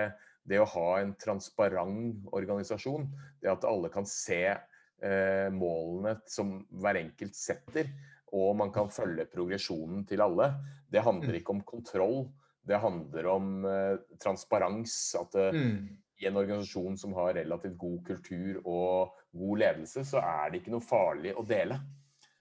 det 0.46 0.60
å 0.62 0.70
ha 0.74 0.88
en 1.00 1.16
transparent 1.22 2.30
organisasjon, 2.36 3.08
det 3.42 3.54
at 3.54 3.66
alle 3.66 3.90
kan 3.94 4.06
se 4.10 4.44
eh, 4.52 5.48
målene 5.56 6.18
som 6.30 6.60
hver 6.82 7.00
enkelt 7.02 7.38
setter, 7.38 7.90
og 8.32 8.54
man 8.60 8.72
kan 8.74 8.92
følge 8.92 9.28
progresjonen 9.32 10.06
til 10.08 10.24
alle, 10.24 10.52
det 10.92 11.04
handler 11.04 11.36
mm. 11.36 11.40
ikke 11.42 11.56
om 11.56 11.64
kontroll. 11.68 12.22
Det 12.68 12.78
handler 12.80 13.28
om 13.32 13.66
eh, 13.66 13.96
transparens. 14.22 14.96
At 15.20 15.36
eh, 15.40 15.56
mm. 15.56 15.88
i 16.22 16.28
en 16.30 16.38
organisasjon 16.40 16.98
som 17.00 17.16
har 17.18 17.34
relativt 17.40 17.78
god 17.80 17.98
kultur 18.08 18.62
og 18.62 19.18
god 19.32 19.64
ledelse, 19.64 20.06
så 20.08 20.22
er 20.22 20.52
det 20.52 20.62
ikke 20.62 20.76
noe 20.76 20.86
farlig 20.86 21.34
å 21.36 21.46
dele. 21.48 21.80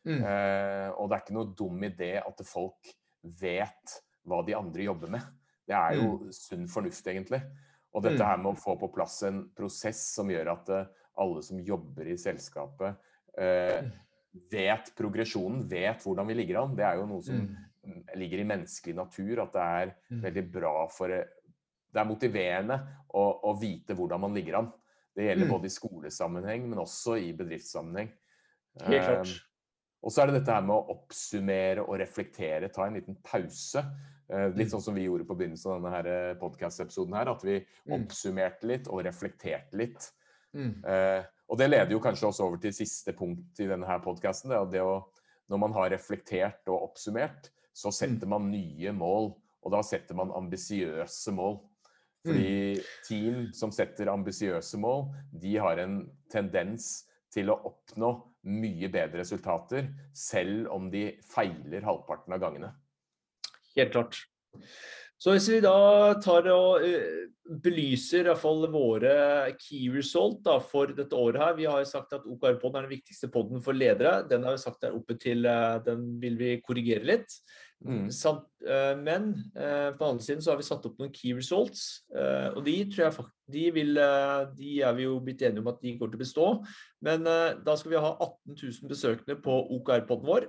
Mm. 0.07 0.21
Eh, 0.21 0.89
og 0.95 1.09
det 1.09 1.17
er 1.17 1.25
ikke 1.25 1.39
noe 1.39 1.55
dum 1.59 1.83
idé 1.89 2.13
at 2.21 2.45
folk 2.47 2.95
vet 3.41 3.99
hva 4.29 4.41
de 4.47 4.57
andre 4.57 4.87
jobber 4.87 5.13
med. 5.17 5.27
Det 5.67 5.77
er 5.77 5.99
jo 5.99 6.15
mm. 6.19 6.31
sunn 6.35 6.71
fornuft, 6.71 7.07
egentlig. 7.11 7.41
Og 7.95 8.05
dette 8.05 8.21
mm. 8.21 8.29
her 8.29 8.41
med 8.43 8.53
å 8.53 8.61
få 8.61 8.77
på 8.79 8.91
plass 8.95 9.21
en 9.27 9.45
prosess 9.57 10.03
som 10.15 10.31
gjør 10.31 10.53
at 10.53 10.71
uh, 10.71 10.89
alle 11.21 11.43
som 11.43 11.61
jobber 11.63 12.11
i 12.11 12.17
selskapet, 12.19 12.99
uh, 13.39 13.91
vet 14.51 14.93
progresjonen, 14.97 15.65
vet 15.69 16.05
hvordan 16.05 16.29
vi 16.31 16.39
ligger 16.39 16.63
an. 16.63 16.75
Det 16.79 16.87
er 16.87 17.01
jo 17.01 17.09
noe 17.11 17.25
som 17.27 17.41
mm. 17.43 18.01
ligger 18.21 18.43
i 18.43 18.49
menneskelig 18.53 18.97
natur. 18.99 19.43
At 19.45 19.55
det 19.57 19.67
er 19.83 19.95
mm. 19.97 20.23
veldig 20.29 20.45
bra 20.55 20.75
for 20.93 21.11
Det 21.11 21.99
er 21.99 22.07
motiverende 22.07 22.77
å, 23.09 23.25
å 23.51 23.55
vite 23.59 23.97
hvordan 23.99 24.23
man 24.27 24.37
ligger 24.37 24.61
an. 24.61 24.71
Det 25.17 25.27
gjelder 25.27 25.49
mm. 25.49 25.53
både 25.53 25.67
i 25.67 25.75
skolesammenheng, 25.75 26.67
men 26.71 26.83
også 26.83 27.17
i 27.19 27.33
bedriftssammenheng. 27.37 28.13
Helt 28.87 29.07
klart. 29.09 29.33
Um, 29.33 29.47
og 30.01 30.15
så 30.15 30.23
er 30.23 30.31
det 30.31 30.39
dette 30.39 30.55
her 30.55 30.63
med 30.65 30.77
å 30.77 30.95
oppsummere 30.95 31.83
og 31.85 31.99
reflektere, 32.01 32.71
ta 32.73 32.87
en 32.87 32.97
liten 32.97 33.19
pause. 33.27 33.83
Uh, 34.31 34.47
litt 34.55 34.71
mm. 34.71 34.73
sånn 34.77 34.87
som 34.87 34.97
vi 34.97 35.09
gjorde 35.09 35.27
på 35.29 35.37
begynnelsen 35.37 35.75
av 35.75 35.83
denne 35.83 36.15
eh, 36.15 36.39
podkast-episoden 36.41 37.19
her. 37.19 37.33
At 37.35 37.45
vi 37.45 37.59
mm. 37.59 37.97
oppsummerte 37.99 38.71
litt 38.71 38.89
og 38.89 39.03
reflekterte 39.05 39.83
litt. 39.83 40.09
Mm. 40.55 40.73
Uh, 40.87 41.27
og 41.51 41.59
det 41.59 41.67
leder 41.67 41.97
jo 41.97 42.03
kanskje 42.03 42.29
også 42.29 42.47
over 42.47 42.61
til 42.63 42.75
siste 42.75 43.15
punkt 43.19 43.59
i 43.59 43.67
denne 43.67 43.89
her 43.89 43.99
podkasten. 44.05 44.55
Når 44.55 45.59
man 45.59 45.75
har 45.75 45.91
reflektert 45.91 46.69
og 46.71 46.91
oppsummert, 46.91 47.51
så 47.75 47.91
setter 47.95 48.29
mm. 48.29 48.31
man 48.31 48.51
nye 48.53 48.93
mål. 48.95 49.33
Og 49.61 49.75
da 49.75 49.83
setter 49.85 50.17
man 50.17 50.31
ambisiøse 50.37 51.35
mål. 51.35 51.59
Fordi 52.23 52.77
mm. 52.77 52.91
team 53.09 53.41
som 53.57 53.73
setter 53.75 54.13
ambisiøse 54.13 54.79
mål, 54.79 55.09
de 55.43 55.57
har 55.59 55.83
en 55.83 56.03
tendens 56.31 56.93
til 57.35 57.51
å 57.51 57.59
oppnå 57.67 58.13
mye 58.51 58.89
bedre 58.93 59.21
resultater, 59.21 59.91
selv 60.17 60.71
om 60.73 60.89
de 60.93 61.11
feiler 61.29 61.85
halvparten 61.85 62.35
av 62.37 62.43
gangene. 62.43 62.71
Helt 63.75 63.93
klart. 63.95 64.23
Så 65.21 65.35
hvis 65.35 65.51
vi 65.53 65.61
da 65.61 66.17
tar 66.25 66.49
og 66.55 66.81
uh, 66.81 67.29
belyser 67.61 68.25
i 68.25 68.31
hvert 68.31 68.41
fall 68.41 68.65
våre 68.73 69.15
key 69.59 69.91
result 69.93 70.39
da, 70.47 70.57
for 70.65 70.93
dette 70.97 71.17
året 71.17 71.41
her 71.43 71.57
Vi 71.59 71.67
har 71.69 71.83
jo 71.83 71.89
sagt 71.89 72.15
at 72.17 72.25
OKR-poden 72.25 72.79
er 72.79 72.87
den 72.87 72.95
viktigste 72.95 73.29
poden 73.33 73.61
for 73.65 73.77
ledere. 73.77 74.23
Den 74.31 74.47
har 74.47 74.57
vi 74.57 74.63
sagt 74.63 74.87
er 74.87 74.97
oppe 74.97 75.19
til 75.21 75.45
uh, 75.45 75.77
Den 75.85 76.15
vil 76.23 76.39
vi 76.41 76.55
korrigere 76.65 77.05
litt. 77.05 77.37
Mm. 77.85 78.09
Samt, 78.13 78.47
uh, 78.65 78.97
men 78.97 79.35
på 79.57 79.61
den 80.01 80.07
andre 80.07 80.25
siden 80.25 80.41
så 80.45 80.55
har 80.55 80.61
vi 80.61 80.69
satt 80.69 80.89
opp 80.89 80.99
noen 81.01 81.13
key 81.13 81.33
results, 81.37 82.03
og 82.13 82.61
de 82.67 82.75
tror 82.93 83.07
jeg 83.07 83.15
faktisk 83.17 83.37
de, 83.51 83.63
vil, 83.75 83.97
de 84.57 84.73
er 84.85 84.93
vi 84.95 85.07
jo 85.07 85.15
blitt 85.25 85.41
enige 85.43 85.65
om 85.65 85.71
at 85.73 85.81
de 85.83 85.95
går 85.99 86.13
til 86.13 86.21
å 86.21 86.21
bestå. 86.21 86.49
Men 87.03 87.25
da 87.25 87.77
skal 87.77 87.95
vi 87.95 88.03
ha 88.05 88.13
18 88.15 88.53
000 88.53 88.93
besøkende 88.93 89.37
på 89.43 89.57
OKR-poden 89.79 90.29
vår. 90.29 90.47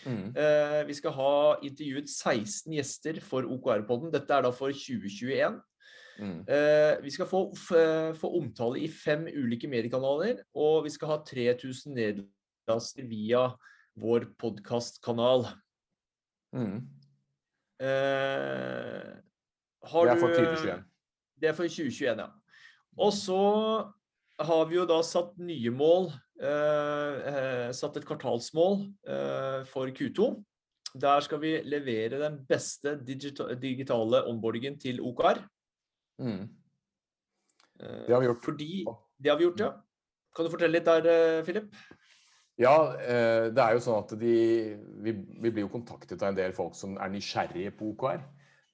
Mm. 0.00 0.30
vi 0.88 0.94
skal 0.96 1.12
ha 1.12 1.32
intervjuet 1.66 2.08
16 2.08 2.72
gjester 2.72 3.18
for 3.20 3.44
OKR-poden. 3.44 4.12
Dette 4.14 4.32
er 4.32 4.46
da 4.46 4.52
for 4.54 4.72
2021. 4.72 5.58
Mm. 6.20 6.38
vi 7.04 7.10
skal 7.12 7.28
få, 7.28 7.42
få, 7.56 8.30
omtale 8.38 8.80
i 8.80 8.88
fem 8.88 9.26
ulike 9.28 9.68
mediekanaler, 9.68 10.42
og 10.56 10.84
vi 10.84 10.92
skal 10.92 11.14
ha 11.14 11.18
3000 11.24 11.96
nedlaster 11.96 13.06
via 13.08 13.46
vår 14.00 14.30
podkastkanal. 14.40 15.46
Mm. 16.56 16.80
Eh, 17.80 19.10
det 19.80 20.12
er 20.12 20.20
for 20.20 20.28
2021. 20.28 20.84
Det 21.40 21.48
er 21.48 21.52
for 21.56 21.62
2021, 21.64 22.20
ja. 22.20 22.26
Og 22.98 23.12
så 23.12 23.42
har 24.46 24.68
vi 24.70 24.78
jo 24.78 24.86
da 24.88 25.00
satt 25.06 25.36
nye 25.40 25.72
mål. 25.74 26.10
Eh, 26.40 27.28
eh 27.30 27.66
satt 27.76 27.98
et 28.00 28.06
kvartalsmål 28.08 28.80
eh, 29.08 29.60
for 29.68 29.92
Q2. 29.92 30.30
Der 31.00 31.22
skal 31.22 31.40
vi 31.42 31.52
levere 31.62 32.18
den 32.18 32.40
beste 32.48 32.96
digitale 33.04 34.24
onboardingen 34.26 34.78
til 34.80 35.00
OKR. 35.00 35.42
Mm. 36.18 36.48
Eh, 37.80 38.02
det 38.08 38.14
har 38.14 38.20
vi 38.20 38.30
gjort. 38.30 38.44
Fordi, 38.44 38.72
det 39.18 39.30
har 39.30 39.38
vi 39.38 39.48
gjort, 39.48 39.60
ja. 39.60 39.70
Kan 40.34 40.46
du 40.46 40.52
fortelle 40.52 40.78
litt 40.78 40.86
der, 40.86 41.42
Philip? 41.44 41.72
Ja, 42.60 42.74
det 43.50 43.62
er 43.62 43.72
jo 43.74 43.80
sånn 43.82 44.02
at 44.04 44.12
de, 44.20 44.34
vi, 45.02 45.14
vi, 45.16 45.48
blir 45.48 45.64
jo 45.64 45.72
kontaktet 45.72 46.20
av 46.22 46.28
en 46.30 46.36
del 46.36 46.52
folk 46.54 46.76
som 46.76 46.98
er 47.00 47.10
nysgjerrige 47.10 47.72
på 47.74 47.88
OKR. 47.94 48.20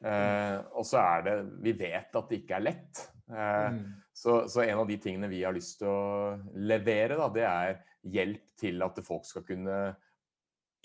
Eh, 0.04 0.56
og 0.76 0.84
så 0.84 1.00
er 1.00 1.22
det 1.24 1.36
Vi 1.64 1.72
vet 1.78 2.18
at 2.18 2.28
det 2.28 2.42
ikke 2.42 2.58
er 2.58 2.66
lett. 2.66 3.04
Eh, 3.32 3.68
mm. 3.72 3.84
Så, 4.16 4.46
så, 4.48 4.62
en 4.64 4.80
av 4.80 4.88
de 4.88 4.96
tingene 5.00 5.28
vi 5.28 5.42
har 5.44 5.52
lyst 5.52 5.82
til 5.82 5.90
å 5.92 6.36
levere, 6.56 7.18
da, 7.18 7.28
det 7.32 7.44
er 7.44 7.80
hjelp 8.16 8.44
til 8.56 8.80
at 8.86 9.00
folk 9.04 9.26
skal 9.28 9.44
kunne 9.44 9.76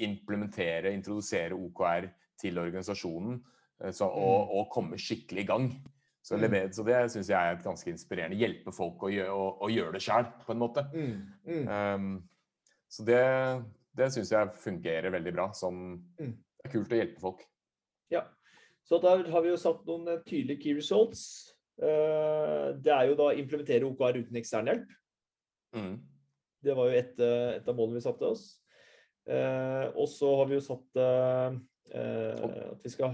implementere, 0.02 0.91
introdusere 0.91 1.56
OKR 1.56 2.10
til 2.41 2.60
organisasjonen 2.60 3.38
eh, 3.38 3.94
så, 3.94 4.10
og, 4.10 4.50
mm. 4.50 4.54
og, 4.58 4.65
komme 4.74 5.00
skikkelig 5.00 5.46
i 5.46 5.48
gang. 5.48 5.70
Så, 6.22 6.38
levere, 6.38 6.70
så 6.76 6.84
det 6.86 6.98
syns 7.13 7.32
jeg 7.32 7.39
er 7.39 7.56
et 7.56 7.63
ganske 7.65 7.89
inspirerende. 7.89 8.38
Hjelpe 8.38 8.74
folk 8.76 9.08
å, 9.08 9.10
gjøre, 9.10 9.34
å, 9.34 9.48
å 9.65 9.70
gjøre 9.74 9.96
det 9.96 10.04
sjøl, 10.06 10.28
på 10.44 10.54
en 10.54 10.62
måte. 10.62 10.84
Mm. 10.94 11.63
Um, 11.72 12.12
så 12.91 13.06
det, 13.08 13.24
det 13.98 14.12
syns 14.13 14.34
jeg 14.36 14.52
fungerer 14.62 15.15
veldig 15.15 15.34
bra. 15.34 15.48
Som, 15.58 15.80
mm. 16.20 16.36
det 16.36 16.67
er 16.67 16.76
kult 16.76 16.94
å 16.94 17.00
hjelpe 17.00 17.24
folk. 17.24 17.41
Ja, 18.13 18.28
så 18.86 19.00
der 19.02 19.24
har 19.32 19.41
vi 19.46 19.54
jo 19.54 19.58
satt 19.63 19.82
noen 19.88 20.12
eh, 20.12 20.22
tydelige 20.28 20.65
key 20.65 20.78
results. 20.78 21.24
Eh, 21.82 22.67
det 22.82 22.94
er 22.94 23.10
jo 23.10 23.17
da 23.20 23.32
implementere 23.34 23.88
OKR 23.88 24.22
uten 24.22 24.39
ekstern 24.39 24.70
hjelp. 24.70 24.96
Mm. 25.76 25.94
Det 26.62 26.76
var 26.78 26.89
jo 26.89 26.98
et, 27.00 27.13
eh, 27.20 27.52
et, 27.58 27.67
av 27.67 27.78
målene 27.78 28.00
vi 28.00 28.06
satte 28.06 28.28
oss. 28.28 28.48
Og 29.32 30.08
så 30.10 30.32
har 30.39 30.48
vi 30.50 30.58
jo 30.58 30.63
satt 30.65 30.98
at 30.98 32.82
vi 32.82 32.89
skal 32.89 33.13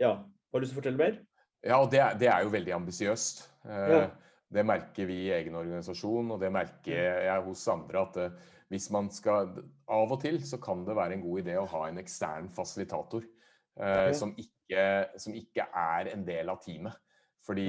Ja, 0.00 0.14
har 0.24 0.58
du 0.58 0.64
lyst 0.64 0.72
til 0.72 0.78
å 0.78 0.80
fortelle 0.80 0.98
mer? 0.98 1.18
Ja, 1.62 1.76
og 1.76 1.90
det, 1.92 2.00
det 2.18 2.30
er 2.32 2.42
jo 2.42 2.54
veldig 2.54 2.72
ambisiøst. 2.74 3.42
Ja. 3.68 4.06
Det 4.52 4.64
merker 4.66 5.06
vi 5.06 5.18
i 5.26 5.34
egen 5.36 5.54
organisasjon, 5.60 6.32
og 6.34 6.40
det 6.40 6.50
merker 6.52 7.04
jeg 7.28 7.44
hos 7.44 7.66
andre. 7.70 8.02
At 8.08 8.40
hvis 8.72 8.88
man 8.90 9.12
skal 9.12 9.52
Av 9.92 10.16
og 10.16 10.18
til 10.24 10.40
så 10.48 10.58
kan 10.60 10.82
det 10.88 10.96
være 10.96 11.18
en 11.18 11.22
god 11.22 11.44
idé 11.44 11.58
å 11.60 11.68
ha 11.68 11.84
en 11.90 12.00
ekstern 12.00 12.48
fasilitator. 12.56 13.28
Okay. 13.76 14.16
Som 14.16 14.32
ikke 14.40 14.62
ikke, 14.72 15.18
som 15.18 15.34
ikke 15.36 15.66
er 15.74 16.12
en 16.12 16.24
del 16.26 16.50
av 16.50 16.60
teamet. 16.64 16.94
Fordi 17.42 17.66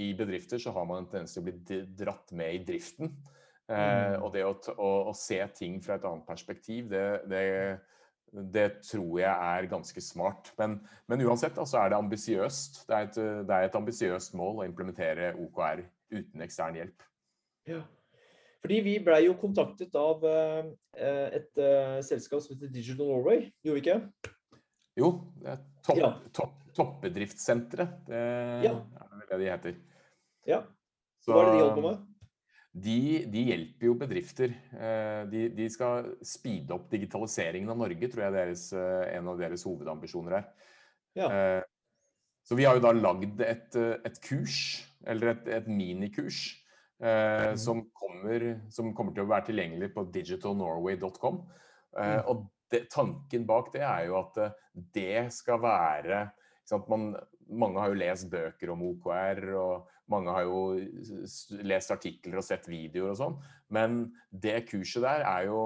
i 0.00 0.12
bedrifter 0.16 0.60
så 0.62 0.72
har 0.72 0.86
man 0.88 1.02
en 1.02 1.10
tendens 1.10 1.34
til 1.36 1.42
å 1.42 1.48
bli 1.48 1.80
dratt 1.98 2.32
med 2.36 2.54
i 2.56 2.62
driften. 2.64 3.10
Eh, 3.66 4.14
mm. 4.14 4.22
og 4.22 4.30
det 4.32 4.44
å, 4.46 4.54
å, 4.78 4.90
å, 5.10 5.12
se 5.16 5.40
ting 5.58 5.80
fra 5.82 5.98
et 5.98 6.06
annet 6.06 6.26
perspektiv, 6.28 6.86
det, 6.92 7.02
det, 7.28 7.42
det 8.54 8.66
tror 8.86 9.18
jeg 9.20 9.32
er 9.32 9.68
ganske 9.70 10.02
smart. 10.04 10.52
Men, 10.60 10.78
men 11.10 11.24
uansett 11.26 11.58
så 11.58 11.82
er 11.82 11.92
det 11.92 11.98
ambisiøst. 11.98 12.84
Det 12.88 12.96
er 12.96 13.10
et, 13.10 13.20
det 13.48 13.60
et 13.68 13.78
ambisiøst 13.80 14.38
mål 14.38 14.62
å 14.62 14.68
implementere 14.68 15.34
OKR 15.42 15.84
uten 16.14 16.46
ekstern 16.46 16.78
hjelp. 16.78 17.06
Ja. 17.66 17.82
Fordi 18.62 18.78
vi 18.82 18.96
blei 19.02 19.24
jo 19.26 19.34
kontaktet 19.38 19.94
av 19.98 20.24
uh, 20.26 20.66
et 20.96 21.60
uh, 21.60 21.98
selskap 22.02 22.42
som 22.42 22.54
heter 22.54 22.72
Digital 22.72 23.10
Norway, 23.10 23.50
gjorde 23.62 23.76
vi 23.76 23.82
ikke? 23.84 24.30
Jo, 24.96 25.10
det 25.42 25.52
er 25.52 25.60
topp, 25.86 26.00
ja. 26.00 26.08
topp, 26.34 26.56
Toppbedriftssenteret. 26.76 28.02
Det 28.08 28.24
ja. 28.66 28.74
er 28.74 29.12
vel 29.12 29.24
det 29.30 29.38
de 29.40 29.48
heter. 29.50 29.78
Ja. 30.46 30.60
Hva 31.26 31.40
er 31.40 31.48
det 31.48 31.54
de 31.56 31.62
holder 31.62 31.78
på 31.78 31.84
med? 31.86 32.04
De, 32.76 32.98
de 33.32 33.44
hjelper 33.48 33.88
jo 33.88 33.94
bedrifter. 33.98 34.52
Eh, 34.76 35.22
de, 35.32 35.46
de, 35.56 35.68
skal 35.72 36.10
speede 36.26 36.76
opp 36.76 36.90
digitaliseringen 36.92 37.72
av 37.72 37.80
Norge, 37.80 38.10
tror 38.12 38.26
jeg 38.26 38.36
deres, 38.36 38.66
eh, 38.76 39.06
en 39.16 39.32
av 39.32 39.40
deres 39.40 39.64
hovedambisjoner 39.66 40.36
er. 40.42 40.50
Ja. 41.16 41.30
Eh, 41.30 41.62
så 42.46 42.58
vi 42.58 42.66
har 42.68 42.76
jo 42.76 42.84
da 42.84 42.92
lagd 42.94 43.40
et, 43.42 43.74
et 44.06 44.20
kurs, 44.22 44.58
eller 45.08 45.32
et, 45.32 45.48
et 45.56 45.64
minikurs, 45.66 46.44
mm. 47.02 47.56
som, 47.58 47.80
kommer, 47.90 48.44
som, 48.70 48.92
kommer, 48.94 49.16
til 49.16 49.24
å 49.24 49.30
være 49.32 49.48
tilgjengelig 49.48 49.88
på 49.96 50.04
digitalnorway.com. 50.14 51.40
Mm. 51.96 52.20
Og 52.30 52.44
det, 52.70 52.86
tanken 52.92 53.46
bak 53.48 53.72
det 53.74 53.82
er 53.86 54.06
jo 54.08 54.18
at 54.20 54.40
eh, 54.42 54.54
det 54.94 55.26
skal 55.34 55.60
være 55.62 56.26
man, 56.88 57.14
Mange 57.46 57.78
har 57.78 57.92
jo 57.92 58.00
lest 58.00 58.26
bøker 58.30 58.72
om 58.72 58.80
OKR, 58.82 59.42
og 59.54 59.90
mange 60.10 60.32
har 60.34 60.46
jo 60.48 60.62
lest 61.62 61.92
artikler 61.94 62.40
og 62.40 62.46
sett 62.46 62.66
videoer 62.66 63.12
og 63.12 63.20
sånn. 63.20 63.36
Men 63.70 64.00
det 64.30 64.64
kurset 64.70 65.04
der 65.06 65.22
er 65.26 65.46
jo 65.50 65.60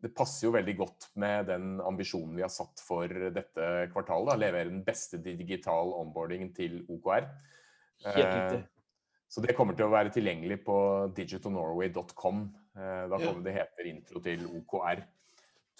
det 0.00 0.14
passer 0.16 0.46
jo 0.46 0.54
veldig 0.54 0.74
godt 0.78 1.10
med 1.20 1.50
den 1.50 1.80
ambisjonen 1.84 2.38
vi 2.38 2.44
har 2.44 2.52
satt 2.52 2.80
for 2.80 3.04
dette 3.06 3.66
kvartalet. 3.92 4.30
Da. 4.32 4.38
Levere 4.40 4.70
den 4.70 4.84
beste 4.86 5.20
digital 5.20 5.92
onboardingen 5.98 6.54
til 6.56 6.80
OKR. 6.88 7.26
Eh, 8.08 8.62
så 9.28 9.44
det 9.44 9.54
kommer 9.58 9.76
til 9.76 9.86
å 9.86 9.92
være 9.92 10.12
tilgjengelig 10.14 10.62
på 10.64 10.76
digitalnorway.com. 11.18 12.40
Eh, 12.80 13.04
da 13.12 13.20
kommer 13.20 13.44
det 13.44 13.58
heter 13.58 13.90
intro 13.92 14.24
til 14.24 14.46
OKR. 14.48 15.04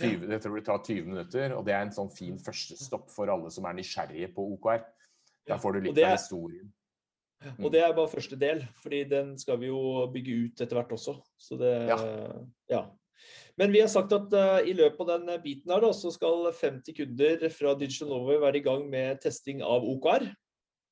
20, 0.01 0.27
det 0.31 0.41
tror 0.43 0.59
jeg 0.59 0.67
tar 0.67 0.83
20 0.87 1.09
minutter, 1.13 1.55
og 1.57 1.65
det 1.67 1.77
er 1.77 1.87
en 1.87 1.95
sånn 1.95 2.11
fin 2.15 2.39
førstestopp 2.41 3.11
for 3.13 3.33
alle 3.33 3.53
som 3.55 3.69
er 3.69 3.77
nysgjerrige 3.79 4.33
på 4.35 4.45
OKR. 4.57 4.85
Der 5.51 5.61
får 5.61 5.77
du 5.77 5.87
litt 5.87 5.99
av 6.05 6.15
historien. 6.15 6.71
Mm. 7.41 7.65
Og 7.65 7.71
det 7.73 7.81
er 7.81 7.95
bare 7.97 8.13
første 8.13 8.37
del, 8.37 8.63
fordi 8.83 9.01
den 9.09 9.33
skal 9.41 9.61
vi 9.63 9.71
jo 9.71 10.07
bygge 10.13 10.35
ut 10.45 10.61
etter 10.61 10.77
hvert 10.77 10.93
også. 10.93 11.17
Så 11.41 11.57
det 11.61 11.73
ja. 11.89 11.97
ja. 12.69 12.83
Men 13.61 13.73
vi 13.73 13.81
har 13.81 13.89
sagt 13.93 14.13
at 14.17 14.33
uh, 14.37 14.61
i 14.65 14.75
løpet 14.77 15.01
av 15.01 15.25
den 15.25 15.43
biten 15.45 15.73
her 15.73 15.83
da, 15.85 15.91
så 15.97 16.13
skal 16.13 16.51
50 16.57 16.97
kunder 16.97 17.47
fra 17.53 17.75
Digital 17.81 18.13
Norway 18.13 18.41
være 18.45 18.61
i 18.61 18.65
gang 18.65 18.87
med 18.93 19.21
testing 19.25 19.65
av 19.65 19.85
OKR. 19.89 20.29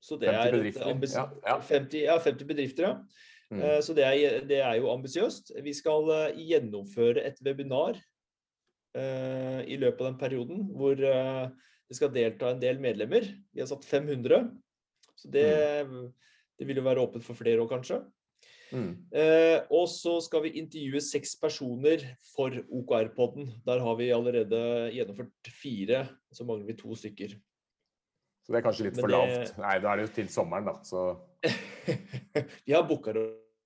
Så 0.05 0.17
det 0.21 0.33
50 0.33 0.57
bedrifter. 0.57 0.93
Ja, 1.13 1.27
ja. 1.45 1.57
50, 1.69 2.05
ja, 2.07 2.19
50 2.23 2.49
bedrifter, 2.49 2.89
ja. 2.89 3.25
Mm. 3.49 3.63
Uh, 3.65 3.79
så 3.85 3.97
det 3.97 4.05
er, 4.05 4.43
det 4.49 4.61
er 4.61 4.81
jo 4.81 4.93
ambisiøst. 4.93 5.53
Vi 5.65 5.73
skal 5.77 6.09
uh, 6.09 6.41
gjennomføre 6.49 7.25
et 7.29 7.41
webinar 7.45 7.97
Eh, 7.97 8.08
i 8.97 9.77
løpet 9.79 10.01
av 10.01 10.07
den 10.09 10.21
perioden, 10.21 10.63
hvor 10.77 10.97
eh, 10.97 11.49
det 11.89 11.97
skal 11.97 12.13
delta 12.13 12.53
en 12.53 12.63
del 12.63 12.81
medlemmer. 12.83 13.27
Vi 13.53 13.63
har 13.63 13.69
satt 13.71 13.87
500, 13.89 14.49
så 15.19 15.31
det, 15.33 15.49
det 16.59 16.69
vil 16.69 16.81
jo 16.81 16.87
være 16.87 17.05
åpent 17.05 17.27
for 17.27 17.39
flere 17.39 17.63
òg, 17.65 17.71
kanskje. 17.73 18.03
Mm. 18.69 18.91
Eh, 19.17 19.59
og 19.73 19.87
så 19.89 20.19
skal 20.25 20.45
vi 20.45 20.59
intervjue 20.61 21.01
seks 21.03 21.35
personer 21.41 22.05
for 22.35 22.53
OKR-podden. 22.53 23.49
Der 23.65 23.81
har 23.85 23.97
vi 24.01 24.11
allerede 24.13 24.61
gjennomført 24.93 25.53
fire, 25.63 26.05
så 26.33 26.45
mangler 26.49 26.69
vi 26.69 26.79
to 26.79 26.97
stykker. 26.99 27.37
Så 28.45 28.53
det 28.53 28.61
er 28.61 28.65
kanskje 28.65 28.89
litt 28.89 28.99
Men 28.99 29.05
for 29.05 29.13
lavt? 29.13 29.57
Nei, 29.61 29.75
da 29.85 29.93
er 29.93 30.01
det 30.01 30.09
jo 30.09 30.15
til 30.21 30.31
sommeren, 30.33 30.69
da. 30.69 30.77
Så 30.85 31.11
Vi 32.67 32.75
har 32.75 32.87
booka 32.89 33.15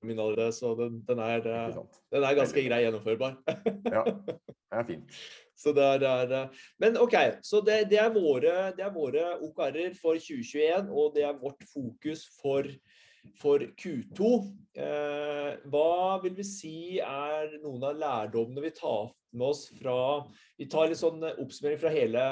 min 0.07 0.19
allerede, 0.19 0.53
så 0.57 0.75
den, 0.79 1.01
den, 1.09 1.23
er, 1.23 1.47
eh, 1.47 1.79
den, 2.13 2.25
er, 2.25 2.35
ganske 2.39 2.67
grei 2.67 2.83
gjennomførbar. 2.85 3.39
ja, 3.97 4.05
det 4.27 4.81
er 4.81 4.87
fint. 4.89 5.23
Så 5.63 5.73
det 5.77 5.85
er, 5.85 6.33
eh, 6.33 6.65
men 6.83 6.99
OK, 6.99 7.15
så 7.43 7.61
det, 7.65 7.85
det 7.93 8.01
er 8.03 8.11
våre, 8.15 8.73
det 8.77 8.85
er 8.87 8.95
våre 8.95 9.37
OKR-er 9.47 9.95
for 9.99 10.19
2021, 10.19 10.91
og 10.91 11.15
det 11.15 11.27
er 11.29 11.39
vårt 11.39 11.63
fokus 11.71 12.25
for, 12.41 12.67
for 13.39 13.63
Q2. 13.79 14.31
Eh, 14.75 15.51
hva 15.71 16.19
vil 16.25 16.35
vi 16.39 16.47
si 16.49 16.77
er 17.05 17.59
noen 17.63 17.85
av 17.91 18.01
lærdommene 18.01 18.65
vi 18.65 18.73
tar 18.75 19.13
med 19.37 19.47
oss 19.49 19.67
fra 19.79 19.97
Vi 20.61 20.67
tar 20.69 20.91
litt 20.91 21.01
sånn 21.01 21.23
oppsummering 21.25 21.79
fra 21.81 21.93
hele 21.93 22.23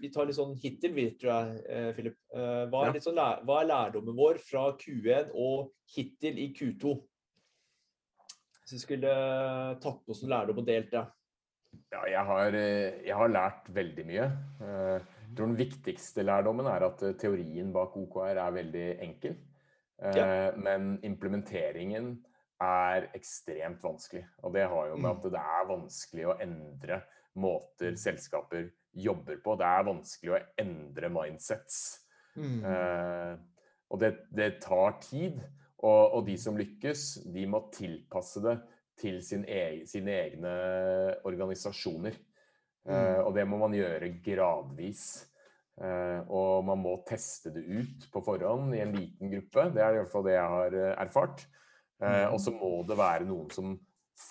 Vi 0.00 0.08
tar 0.12 0.28
litt 0.28 0.38
sånn 0.38 0.54
hittil, 0.60 0.94
vi, 0.96 1.10
tror 1.20 1.32
jeg, 1.32 1.64
eh, 1.68 1.90
Philip. 1.96 2.16
Hva 2.32 2.86
er, 2.86 3.00
sånn, 3.02 3.18
hva 3.18 3.58
er 3.60 3.70
lærdommen 3.72 4.16
vår 4.16 4.40
fra 4.44 4.70
Q1 4.78 5.34
og 5.34 5.72
hittil 5.96 6.38
i 6.38 6.52
Q2? 6.56 6.94
Hvis 8.66 8.80
vi 8.80 8.82
skulle 8.82 9.10
tatt 9.78 9.98
på 10.02 10.10
oss 10.10 10.24
en 10.26 10.32
lærdom 10.32 10.58
og 10.58 10.64
delt 10.66 10.88
det? 10.90 11.04
Ja, 11.92 12.00
jeg 12.10 12.22
har, 12.26 12.54
eh, 12.58 12.96
jeg 13.06 13.14
har, 13.14 13.28
lært 13.30 13.68
veldig 13.70 14.04
mye. 14.08 14.24
Eh, 14.60 14.96
jeg 14.96 15.36
tror 15.36 15.46
Den 15.46 15.58
viktigste 15.58 16.24
lærdommen 16.24 16.66
er 16.66 16.82
at 16.88 17.02
eh, 17.06 17.14
teorien 17.14 17.70
bak 17.72 17.94
OKR 17.94 18.40
er 18.42 18.56
veldig 18.56 18.86
enkel. 19.06 19.36
Ja. 20.02 20.50
Men 20.58 20.98
implementeringen 21.06 22.10
er 22.60 23.06
ekstremt 23.14 23.84
vanskelig. 23.86 24.26
Og 24.42 24.52
det 24.52 24.66
har 24.66 24.88
jo 24.90 24.96
med 24.96 25.12
mm. 25.12 25.14
at 25.14 25.30
det 25.30 25.44
er 25.44 25.70
vanskelig 25.70 26.26
å 26.26 26.36
endre 26.42 26.98
måter 27.38 27.94
mm. 27.94 28.00
selskaper 28.02 28.66
jobber 28.92 29.38
på. 29.44 29.54
Det 29.56 29.70
er 29.70 29.86
vanskelig 29.86 30.34
å 30.34 30.42
endre 30.58 31.12
mindsets. 31.14 31.78
Mm. 32.34 32.60
Og 33.88 34.02
det, 34.02 34.12
det 34.36 34.50
tar 34.66 34.98
tid. 35.00 35.40
Og, 35.84 36.02
og, 36.16 36.20
de 36.26 36.36
som 36.40 36.56
lykkes, 36.56 37.02
de 37.34 37.44
må 37.50 37.66
tilpasse 37.74 38.40
det 38.44 38.56
til 38.96 39.18
sin 39.24 39.44
e 39.44 39.84
sine 39.84 40.14
egne 40.22 40.52
organisasjoner. 41.28 42.16
Mm. 42.86 42.92
Uh, 42.92 43.20
og 43.26 43.34
det 43.36 43.44
må 43.48 43.58
man 43.60 43.74
gjøre 43.76 44.14
gradvis. 44.24 45.26
Uh, 45.76 46.22
og 46.32 46.64
man 46.64 46.80
må 46.80 46.94
teste 47.04 47.52
det 47.52 47.66
ut 47.66 48.06
på 48.12 48.22
forhånd 48.24 48.72
i 48.72 48.80
en 48.80 48.94
liten 48.96 49.32
gruppe. 49.34 49.66
Det 49.74 49.84
er 49.84 49.92
i 49.92 50.00
hvert 50.00 50.14
fall 50.14 50.24
det 50.24 50.38
jeg 50.38 50.54
har 50.54 50.78
eh, 50.80 50.94
erfart. 51.04 51.44
Eh, 52.02 52.26
og 52.28 52.40
så 52.40 52.52
må 52.52 52.70
det 52.88 52.96
være 52.98 53.28
noen 53.28 53.48
som 53.52 53.76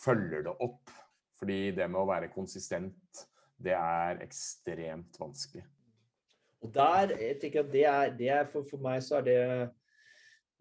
følger 0.04 0.46
det 0.46 0.54
opp. 0.66 0.92
Fordi 1.36 1.72
det 1.76 1.88
med 1.92 2.00
å 2.00 2.10
være 2.10 2.32
konsistent, 2.34 3.26
det 3.62 3.76
er 3.76 4.22
ekstremt 4.24 5.18
vanskelig. 5.20 5.66
Og 6.64 6.72
der, 6.74 7.12
jeg 7.20 7.40
tenker 7.42 7.66
at 7.66 7.74
det 7.74 7.84
er, 7.90 8.14
det 8.18 8.30
er 8.32 8.48
for, 8.50 8.66
for, 8.70 8.82
meg 8.82 9.04
så 9.06 9.20
er 9.20 9.26
det 9.28 9.42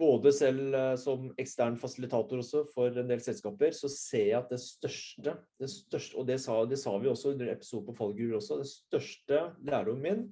både 0.00 0.33
selv 0.35 0.74
som 0.98 1.28
ekstern 1.38 1.76
fasilitator 1.78 2.40
også 2.42 2.64
for 2.72 2.96
en 2.98 3.11
del 3.11 3.20
selskaper, 3.22 3.74
så 3.76 3.90
ser 3.92 4.24
jeg 4.33 4.38
at 4.40 4.50
det 4.50 4.59
største, 4.62 5.37
det 5.62 5.68
største 5.70 6.18
og 6.18 6.26
det 6.28 6.40
sa, 6.42 6.57
det 6.66 6.80
sa 6.83 6.96
vi 6.98 7.11
også 7.11 7.35
under 7.35 7.52
episoden 7.52 7.87
på 7.87 7.96
fallgruver 8.00 8.40
også, 8.40 8.59
det 8.62 8.70
største 8.72 9.42
lærdommen 9.62 10.02
min 10.02 10.24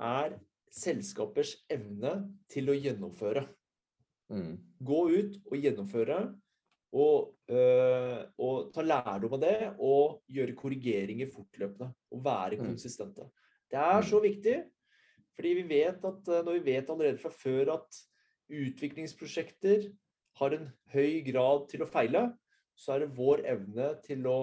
er 0.00 0.38
selskapers 0.72 1.56
evne 1.72 2.14
til 2.50 2.70
å 2.72 2.76
gjennomføre. 2.76 3.44
Mm. 4.32 4.54
Gå 4.80 5.00
ut 5.12 5.36
og 5.50 5.58
gjennomføre, 5.60 6.20
og, 6.92 7.32
øh, 7.48 8.18
og, 8.36 8.68
ta 8.74 8.84
lærdom 8.84 9.36
av 9.38 9.42
det, 9.42 9.56
og 9.80 10.20
gjøre 10.32 10.56
korrigeringer 10.56 11.30
fortløpende. 11.32 11.92
Og 12.12 12.24
være 12.24 12.58
mm. 12.60 12.66
konsistente. 12.66 13.28
Det 13.72 13.80
er 13.80 14.04
så 14.04 14.20
mm. 14.20 14.26
viktig, 14.26 14.56
fordi 15.36 15.52
vi 15.60 15.68
vet 15.68 16.04
at 16.04 16.32
øh, 16.32 16.42
når 16.44 16.58
vi 16.58 16.64
vet 16.72 16.90
allerede 16.92 17.20
fra 17.20 17.32
før 17.32 17.76
at 17.78 18.02
utviklingsprosjekter 18.50 19.90
har 20.40 20.56
en 20.56 20.68
høy 20.94 21.20
grad 21.26 21.68
til 21.70 21.84
å 21.84 21.90
feile, 21.90 22.26
så 22.74 22.96
er 22.96 23.04
det 23.04 23.14
vår 23.16 23.44
evne 23.52 23.92
til 24.06 24.26
å 24.30 24.38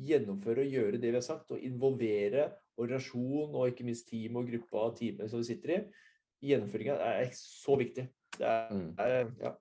gjennomføre 0.00 0.64
og 0.64 0.76
gjøre 0.76 0.98
det 0.98 1.12
vi 1.12 1.18
har 1.18 1.26
sagt, 1.26 1.52
og 1.54 1.62
involvere 1.62 2.48
organisasjon 2.80 3.54
og 3.54 3.70
ikke 3.70 3.86
minst 3.86 4.08
team 4.10 4.40
og 4.40 4.48
gruppa 4.50 4.88
og 4.88 4.96
teamet 4.98 5.30
som 5.30 5.42
vi 5.42 5.48
sitter 5.52 5.74
i, 5.76 5.82
gjennomføringa 6.50 6.96
er 7.06 7.28
så 7.38 7.76
viktig. 7.80 8.08
Det 8.34 8.48
er, 8.48 8.72
mm. 8.72 8.88
er, 8.98 9.28
ja. 9.42 9.52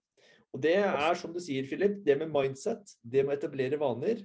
Og 0.53 0.61
det 0.61 0.75
er 0.85 1.17
som 1.17 1.33
du 1.33 1.39
sier, 1.41 1.65
Philip, 1.69 1.99
det 2.05 2.17
med 2.19 2.31
mindset, 2.33 2.95
det 3.01 3.23
med 3.25 3.35
å 3.35 3.39
etablere 3.39 3.79
vaner 3.81 4.21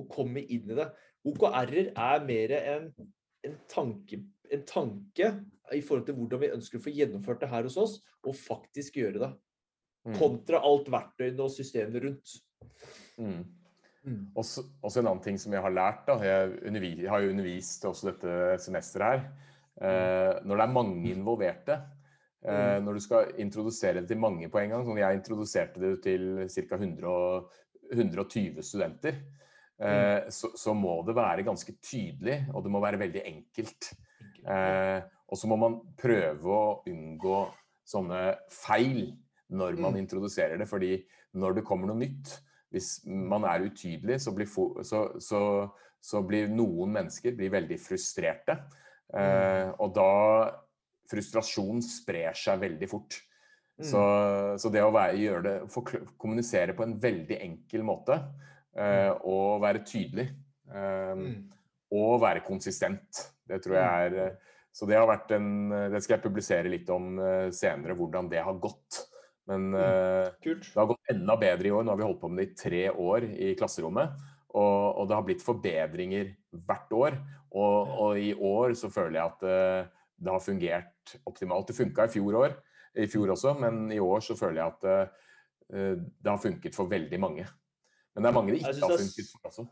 og 0.00 0.08
komme 0.12 0.42
inn 0.42 0.68
i 0.68 0.76
det. 0.76 0.88
OKR-er 1.28 1.92
er 1.92 2.24
mer 2.26 2.54
en, 2.58 2.88
en, 3.46 3.58
tanke, 3.70 4.20
en, 4.52 4.66
tanke, 4.68 5.32
i 5.72 5.80
forhold 5.80 6.06
til 6.06 6.18
hvordan 6.18 6.42
vi 6.42 6.52
ønsker 6.56 6.78
å 6.78 6.84
få 6.84 6.92
gjennomført 6.92 7.42
det 7.42 7.50
her 7.52 7.66
hos 7.68 7.78
oss, 7.80 7.96
og 8.22 8.38
faktisk 8.38 9.00
gjøre 9.00 9.24
det. 9.24 9.32
Mm. 10.02 10.16
Kontra 10.18 10.62
alt 10.66 10.90
verktøyene 10.92 11.44
og 11.44 11.52
systemene 11.54 12.02
rundt. 12.06 12.36
Mm. 13.16 13.42
Mm. 14.02 14.22
Også, 14.34 14.64
også, 14.82 15.00
en 15.00 15.12
annen 15.12 15.22
ting 15.22 15.38
som 15.38 15.54
jeg 15.54 15.62
har 15.62 15.74
lært, 15.74 16.02
da, 16.08 16.18
jeg, 16.26 16.56
undervis, 16.66 17.02
jeg 17.04 17.10
har 17.12 17.22
jo 17.22 17.32
undervist 17.34 17.84
også 17.86 18.10
dette 18.10 18.36
semesteret 18.64 19.12
her. 19.12 19.50
Eh, 19.82 20.32
når 20.44 20.58
det 20.58 20.64
er 20.64 20.74
mange 20.74 21.12
involverte, 21.12 21.76
eh, 22.44 22.78
mm. 22.78 22.84
når 22.86 22.98
du 22.98 23.04
skal 23.04 23.30
introdusere 23.40 24.02
det 24.02 24.10
til 24.10 24.20
mange 24.20 24.50
på 24.52 24.60
en 24.60 24.74
gang, 24.74 24.84
sånn 24.86 25.00
jeg 25.00 25.20
introduserte 25.20 25.82
det 25.82 25.94
til 26.04 26.26
ca. 26.50 26.80
120 27.92 28.62
studenter, 28.66 29.22
eh, 29.78 30.18
mm. 30.26 30.32
så, 30.34 30.52
så, 30.58 30.74
må 30.74 30.98
det 31.06 31.16
være 31.16 31.46
ganske 31.46 31.76
tydelig, 31.78 32.42
og 32.52 32.66
det 32.66 32.74
må 32.74 32.82
være 32.82 33.00
veldig 33.00 33.24
enkelt. 33.32 33.92
Eh, 34.42 35.00
og 35.32 35.38
så 35.38 35.48
må 35.48 35.58
man 35.60 35.78
prøve 35.98 36.52
å 36.52 36.80
unngå 36.88 37.36
sånne 37.88 38.22
feil 38.52 39.12
når 39.52 39.76
man 39.78 39.96
mm. 39.96 40.00
introduserer 40.02 40.60
det, 40.60 40.68
fordi 40.68 40.96
når 41.38 41.58
det 41.58 41.66
kommer 41.66 41.90
noe 41.90 42.00
nytt, 42.00 42.34
hvis 42.72 43.02
man 43.06 43.44
er 43.48 43.66
utydelig, 43.66 44.18
så 44.24 44.32
blir, 44.36 44.48
så, 44.48 45.02
så, 45.20 45.40
så 46.00 46.22
blir 46.24 46.52
noen 46.52 46.94
mennesker 46.96 47.36
blir 47.36 47.52
veldig 47.52 47.78
frustrerte. 47.80 48.56
Eh, 49.12 49.68
mm. 49.68 49.74
og 49.82 49.96
da 49.96 50.12
Frustrasjon 51.12 51.82
sprer 51.84 52.36
seg 52.38 52.60
veldig 52.62 52.88
fort. 52.88 53.18
Mm. 53.76 53.86
Så, 53.88 54.02
så, 54.60 54.70
det 54.72 54.84
å 54.84 54.92
være, 54.94 55.40
det, 55.44 55.56
kommunisere 56.20 56.76
på 56.76 56.86
en 56.86 56.94
veldig 57.00 57.38
enkel 57.42 57.84
måte 57.84 58.16
eh, 58.76 59.10
mm. 59.10 59.24
og 59.28 59.62
være 59.64 59.82
tydelig 59.88 60.26
eh, 60.70 61.12
mm. 61.18 61.34
Og 61.92 62.20
være 62.22 62.44
konsistent, 62.46 63.22
det 63.48 63.60
tror 63.64 63.78
jeg 63.78 64.08
er 64.08 64.18
eh, 64.24 64.50
Så 64.72 64.86
det 64.88 64.96
har 64.96 65.04
vært 65.04 65.34
en 65.36 65.68
Det 65.92 66.00
skal 66.00 66.16
jeg 66.16 66.24
publisere 66.24 66.70
litt 66.72 66.88
om 66.90 67.18
eh, 67.20 67.50
senere, 67.52 67.96
hvordan 67.98 68.30
det 68.32 68.40
har 68.40 68.60
gått. 68.60 69.02
Men 69.50 69.72
Kult. 70.40 70.68
det 70.70 70.78
har 70.78 70.86
gått 70.86 71.10
enda 71.10 71.34
bedre 71.36 71.66
i 71.66 71.72
år. 71.74 71.82
Nå 71.82 71.90
har 71.90 71.98
vi 71.98 72.06
holdt 72.06 72.20
på 72.22 72.28
med 72.30 72.38
det 72.38 72.52
i 72.52 72.58
tre 72.60 72.82
år 72.94 73.26
i 73.26 73.48
klasserommet. 73.58 74.12
Og, 74.54 75.00
og 75.02 75.08
det 75.10 75.16
har 75.16 75.24
blitt 75.26 75.42
forbedringer 75.42 76.30
hvert 76.68 76.94
år. 76.94 77.16
Og, 77.50 77.90
og, 77.90 78.20
i 78.22 78.30
år 78.32 78.76
så 78.78 78.88
føler 78.92 79.18
jeg 79.18 79.32
at 79.32 79.90
det 80.22 80.30
har 80.30 80.44
fungert 80.44 81.16
optimalt. 81.26 81.66
Det 81.68 81.76
funka 81.76 82.06
i 82.06 82.14
fjor 82.14 82.38
år, 82.44 82.54
i 83.02 83.08
fjor 83.10 83.34
også, 83.34 83.56
men 83.58 83.90
i 83.92 83.98
år 84.00 84.22
så 84.22 84.38
føler 84.38 84.62
jeg 84.62 84.76
at 84.76 84.86
det 85.98 86.30
har 86.30 86.40
funket 86.40 86.78
for 86.78 86.88
veldig 86.88 87.20
mange. 87.20 87.48
Men 88.14 88.22
det 88.22 88.30
er 88.30 88.38
mange 88.38 88.54
det 88.54 88.62
ikke 88.62 88.78
har 88.78 88.94
funket 89.02 89.32
for 89.34 89.50
også. 89.50 89.66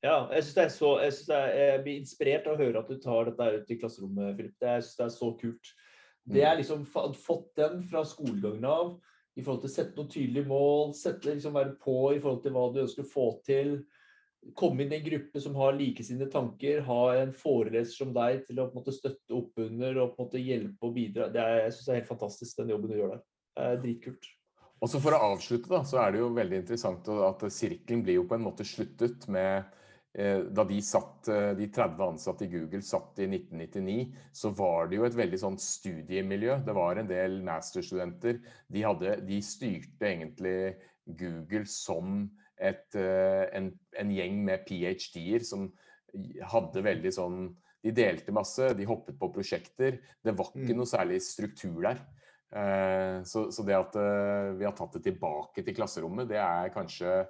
Ja, 0.00 0.30
jeg 0.32 0.46
syns 0.46 0.56
det 0.56 0.66
så, 0.72 0.94
jeg, 1.04 1.12
synes 1.12 1.32
jeg, 1.34 1.60
jeg 1.60 1.84
blir 1.84 2.00
inspirert 2.00 2.46
av 2.48 2.56
å 2.56 2.62
høre 2.62 2.80
at 2.80 2.88
du 2.88 2.96
tar 3.02 3.28
dette 3.28 3.48
ut 3.60 3.72
i 3.74 3.76
klasserommet. 3.82 4.38
Det, 4.40 4.48
jeg 4.64 4.84
synes 4.86 4.96
det 4.96 5.06
er 5.06 5.14
så 5.16 5.30
kult. 5.42 5.72
Det 6.30 6.44
er 6.44 6.54
mm. 6.54 6.60
liksom 6.62 6.84
fått 7.20 7.50
den 7.60 7.82
fra 7.90 8.04
skolegangen 8.08 8.64
av 8.68 8.94
i 9.38 9.44
forhold 9.44 9.62
til 9.62 9.70
å 9.70 9.74
sette 9.74 9.96
noen 9.96 10.10
tydelige 10.10 10.48
mål, 10.50 10.92
sette, 10.96 11.34
liksom 11.34 11.56
være 11.56 11.76
på 11.80 11.96
i 12.14 12.20
forhold 12.20 12.42
til 12.44 12.54
hva 12.56 12.66
du 12.72 12.80
ønsker 12.82 13.04
å 13.04 13.10
få 13.12 13.26
til. 13.46 13.74
Komme 14.56 14.84
inn 14.84 14.94
i 14.94 14.98
en 14.98 15.04
gruppe 15.04 15.42
som 15.44 15.56
har 15.60 15.76
likesinnede 15.76 16.32
tanker, 16.32 16.80
ha 16.86 17.00
en 17.20 17.32
foreleser 17.36 18.04
som 18.04 18.14
deg 18.16 18.44
til 18.48 18.60
å 18.60 18.70
på 18.70 18.74
en 18.74 18.80
måte 18.80 18.96
støtte 18.96 19.36
opp 19.36 19.60
under 19.60 20.00
og 20.00 20.14
på 20.14 20.16
en 20.16 20.28
måte 20.28 20.42
hjelpe 20.42 20.88
og 20.88 20.96
bidra. 20.96 21.28
Det 21.32 21.42
er, 21.44 21.64
jeg 21.66 21.74
synes 21.76 21.86
det 21.86 21.92
er 21.92 22.00
helt 22.00 22.12
fantastisk, 22.14 22.56
den 22.62 22.72
jobben 22.72 22.92
du 22.92 22.96
gjør 22.96 23.12
der. 23.16 23.26
Det 23.52 23.66
er 23.66 23.82
dritkult. 23.84 24.30
Også 24.80 25.02
For 25.04 25.12
å 25.12 25.24
avslutte, 25.34 25.68
da, 25.68 25.82
så 25.84 26.00
er 26.00 26.14
det 26.14 26.22
jo 26.22 26.30
veldig 26.32 26.62
interessant 26.62 27.08
at 27.12 27.44
sirkelen 27.52 28.00
blir 28.06 28.16
jo 28.16 28.24
på 28.28 28.38
en 28.38 28.46
måte 28.46 28.64
sluttet 28.64 29.28
med 29.28 29.68
da 30.50 30.64
de, 30.66 30.80
satt, 30.82 31.28
eh, 31.30 31.52
de 31.54 31.68
30 31.70 32.02
ansatte 32.02 32.44
i 32.44 32.50
Google 32.50 32.82
satt 32.82 33.20
i 33.22 33.28
1999, 33.30 34.08
så 34.34 34.50
var 34.58 34.90
det 34.90 34.98
jo 34.98 35.06
et 35.06 35.16
veldig 35.18 35.38
sånn 35.38 35.58
studiemiljø. 35.62 36.56
Det 36.66 36.74
var 36.74 36.98
en 36.98 37.10
del 37.10 37.38
masterstudenter. 37.46 38.40
De, 38.66 38.82
hadde, 38.82 39.20
de 39.26 39.38
styrte 39.44 40.10
egentlig 40.10 40.56
Google 41.06 41.62
som 41.70 42.24
et, 42.58 42.88
eh, 42.98 43.46
en, 43.54 43.70
en, 44.02 44.14
gjeng 44.16 44.42
med 44.50 44.66
ph.d.-er 44.66 45.46
som 45.46 45.70
hadde 46.50 46.82
veldig 46.82 47.12
sånn 47.14 47.42
De 47.80 47.94
delte 47.96 48.32
masse, 48.34 48.74
de 48.76 48.84
hoppet 48.84 49.16
på 49.16 49.30
prosjekter. 49.32 49.94
Det 50.20 50.34
var 50.36 50.50
ikke 50.50 50.74
mm. 50.74 50.80
noe 50.82 50.88
særlig 50.90 51.22
struktur 51.24 51.78
der. 51.86 52.02
Så, 53.24 53.46
så 53.54 53.64
det 53.64 53.72
at 53.72 53.94
vi 54.58 54.66
har 54.66 54.74
tatt 54.76 54.98
det 54.98 55.00
tilbake 55.06 55.64
til 55.64 55.76
klasserommet, 55.78 56.28
det 56.28 56.36
er 56.42 56.74
kanskje 56.74 57.22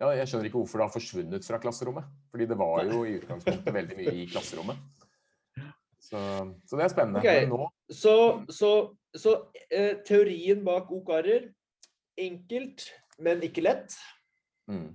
ja, 0.00 0.08
jeg 0.16 0.28
skjønner 0.28 0.48
ikke 0.48 0.60
hvorfor 0.60 0.80
det 0.80 0.86
har 0.86 0.94
forsvunnet 0.94 1.46
fra 1.46 1.60
klasserommet. 1.62 2.08
Fordi 2.32 2.48
det 2.50 2.58
var 2.58 2.86
jo 2.88 3.02
i 3.06 3.16
utgangspunktet 3.20 3.76
veldig 3.76 3.98
mye 4.00 4.14
i 4.22 4.28
klasserommet. 4.32 4.80
Så, 6.02 6.18
så 6.66 6.76
det 6.76 6.82
er 6.84 6.90
spennende. 6.92 7.20
Okay. 7.22 7.44
Nå... 7.48 7.68
Så, 7.88 8.42
så, 8.50 8.68
så 9.16 9.36
eh, 9.70 10.00
teorien 10.04 10.58
bak 10.66 10.90
OKR-er 10.92 11.46
enkelt, 12.20 12.88
men 13.22 13.40
ikke 13.46 13.62
lett. 13.64 13.94
Mm. 14.68 14.90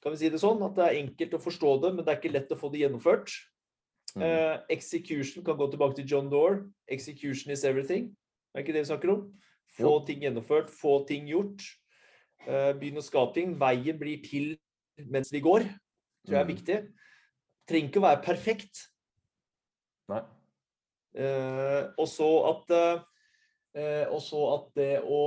Kan 0.00 0.14
vi 0.14 0.20
si 0.20 0.30
det 0.30 0.40
sånn? 0.40 0.62
At 0.64 0.78
det 0.78 0.86
er 0.86 1.00
enkelt 1.00 1.34
å 1.34 1.42
forstå 1.42 1.72
det, 1.82 1.90
men 1.96 2.06
det 2.06 2.14
er 2.14 2.20
ikke 2.20 2.32
lett 2.32 2.54
å 2.54 2.60
få 2.60 2.70
det 2.72 2.84
gjennomført. 2.84 3.34
Mm. 4.14 4.22
Eh, 4.22 4.54
execution 4.78 5.44
kan 5.44 5.58
gå 5.58 5.66
tilbake 5.72 5.98
til 5.98 6.06
John 6.14 6.30
Dore. 6.32 6.62
Execution 6.88 7.52
is 7.52 7.66
everything. 7.66 8.12
Er 8.54 8.62
ikke 8.62 8.78
det 8.78 8.86
vi 8.86 8.92
snakker 8.94 9.12
om? 9.12 9.26
Få 9.76 9.98
jo. 9.98 10.04
ting 10.08 10.22
gjennomført, 10.24 10.70
få 10.72 11.00
ting 11.10 11.26
gjort. 11.28 11.66
Eh, 12.46 12.72
begynne 12.78 13.02
å 13.02 13.06
skape 13.06 13.34
ting. 13.38 13.56
Veien 13.58 13.98
blir 13.98 14.20
til 14.24 14.54
mens 15.10 15.32
vi 15.32 15.40
går. 15.44 15.66
tror 16.26 16.36
jeg 16.36 16.42
er 16.42 16.46
mm. 16.46 16.54
viktig. 16.54 16.78
Trenger 17.66 17.88
ikke 17.90 18.02
å 18.02 18.06
være 18.06 18.22
perfekt. 18.24 18.74
Nei. 20.12 20.22
Uh, 21.16 21.88
og 21.96 22.04
så 22.12 22.26
at 22.44 22.72
uh, 22.76 23.00
Og 24.12 24.20
så 24.20 24.40
at 24.52 24.66
det 24.76 25.00
å 25.00 25.22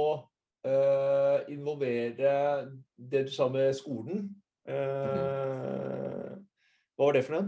involvere 1.50 2.32
det 2.98 3.22
du 3.26 3.32
sa 3.32 3.48
med 3.50 3.72
skolen. 3.78 4.26
Hva 4.68 6.36
var 7.00 7.16
det 7.16 7.22
for 7.26 7.38
noe? 7.38 7.46